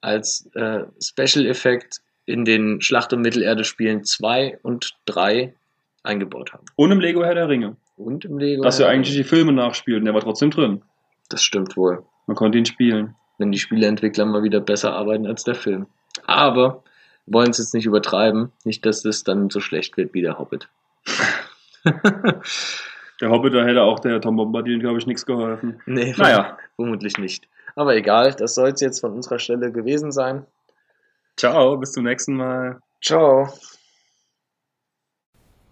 als 0.00 0.50
äh, 0.54 0.84
Special 1.00 1.46
Effekt 1.46 2.00
in 2.26 2.44
den 2.44 2.80
Schlacht 2.80 3.12
um 3.12 3.20
Mittelerde 3.20 3.64
Spielen 3.64 4.04
2 4.04 4.58
und 4.62 4.94
3 5.04 5.54
eingebaut 6.02 6.52
haben. 6.52 6.64
Und 6.76 6.90
im 6.90 7.00
Lego 7.00 7.24
Herr 7.24 7.34
der 7.34 7.48
Ringe. 7.48 7.76
Und 8.00 8.24
im 8.24 8.38
Lego. 8.38 8.62
Dass 8.62 8.78
wir 8.78 8.88
eigentlich 8.88 9.14
die 9.16 9.24
Filme 9.24 9.52
nachspielen, 9.52 10.04
der 10.04 10.14
war 10.14 10.20
trotzdem 10.22 10.50
drin. 10.50 10.82
Das 11.28 11.42
stimmt 11.42 11.76
wohl. 11.76 12.02
Man 12.26 12.36
konnte 12.36 12.58
ihn 12.58 12.66
spielen. 12.66 13.14
wenn 13.38 13.52
die 13.52 13.58
Spieleentwickler 13.58 14.26
mal 14.26 14.42
wieder 14.42 14.60
besser 14.60 14.92
arbeiten 14.92 15.26
als 15.26 15.44
der 15.44 15.54
Film. 15.54 15.86
Aber 16.26 16.82
wollen 17.26 17.50
es 17.50 17.58
jetzt 17.58 17.72
nicht 17.74 17.86
übertreiben, 17.86 18.52
nicht, 18.64 18.84
dass 18.84 19.04
es 19.04 19.24
dann 19.24 19.48
so 19.50 19.60
schlecht 19.60 19.96
wird 19.96 20.12
wie 20.14 20.22
der 20.22 20.38
Hobbit. 20.38 20.68
Der 23.20 23.30
Hobbit, 23.30 23.52
da 23.52 23.64
hätte 23.64 23.82
auch 23.82 23.98
der 23.98 24.18
Tom 24.22 24.36
Bombadil, 24.36 24.78
glaube 24.78 24.98
ich, 24.98 25.06
nichts 25.06 25.26
geholfen. 25.26 25.80
nee, 25.84 26.14
Naja, 26.16 26.56
vermutlich 26.76 27.18
nicht. 27.18 27.48
Aber 27.76 27.94
egal, 27.94 28.32
das 28.32 28.54
soll 28.54 28.70
es 28.70 28.80
jetzt 28.80 29.00
von 29.00 29.12
unserer 29.12 29.38
Stelle 29.38 29.70
gewesen 29.72 30.10
sein. 30.10 30.46
ciao, 31.36 31.76
bis 31.76 31.92
zum 31.92 32.04
nächsten 32.04 32.34
Mal. 32.34 32.80
Ciao. 33.02 33.48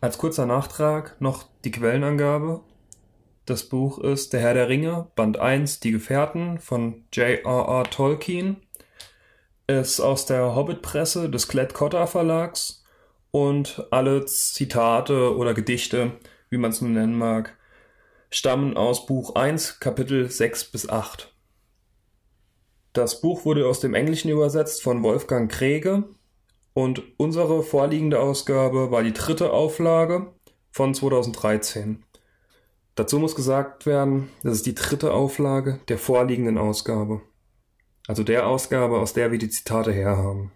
Als 0.01 0.17
kurzer 0.17 0.47
Nachtrag 0.47 1.21
noch 1.21 1.47
die 1.65 1.73
Quellenangabe. 1.73 2.61
Das 3.47 3.65
Buch 3.65 3.99
ist 3.99 4.33
Der 4.33 4.41
Herr 4.41 4.55
der 4.55 4.69
Ringe, 4.69 5.09
Band 5.17 5.39
1, 5.39 5.81
Die 5.81 5.91
Gefährten 5.91 6.61
von 6.61 7.05
J.R.R. 7.13 7.83
Tolkien. 7.85 8.59
Ist 9.67 9.99
aus 9.99 10.25
der 10.25 10.55
Hobbit-Presse 10.55 11.29
des 11.29 11.49
Klett-Cotta 11.49 12.07
Verlags 12.07 12.85
und 13.33 13.89
alle 13.91 14.25
Zitate 14.27 15.37
oder 15.37 15.53
Gedichte, 15.53 16.13
wie 16.49 16.59
man 16.59 16.71
es 16.71 16.81
nun 16.81 16.93
nennen 16.93 17.19
mag, 17.19 17.57
stammen 18.31 18.77
aus 18.77 19.05
Buch 19.05 19.35
1, 19.35 19.81
Kapitel 19.81 20.31
6 20.31 20.71
bis 20.71 20.89
8. 20.89 21.35
Das 22.93 23.21
Buch 23.21 23.45
wurde 23.45 23.67
aus 23.67 23.81
dem 23.81 23.95
Englischen 23.95 24.31
übersetzt 24.31 24.81
von 24.81 25.03
Wolfgang 25.03 25.51
Krege 25.51 26.05
und 26.79 27.03
unsere 27.17 27.65
vorliegende 27.65 28.21
Ausgabe 28.21 28.93
war 28.93 29.03
die 29.03 29.13
dritte 29.13 29.51
Auflage 29.53 30.33
von 30.71 30.95
2013. 30.95 32.05
Dazu 32.95 33.19
muss 33.19 33.35
gesagt 33.35 33.85
werden, 33.85 34.29
das 34.45 34.53
ist 34.55 34.67
die 34.67 34.77
dritte 34.77 35.13
Auflage 35.13 35.81
der 35.89 35.99
vorliegenden 35.99 36.57
Ausgabe. 36.57 37.21
Also 38.07 38.23
der 38.23 38.47
Ausgabe, 38.47 39.01
aus 39.01 39.13
der 39.13 39.33
wir 39.33 39.41
die 39.41 39.49
Zitate 39.49 39.91
herhaben. 39.91 40.53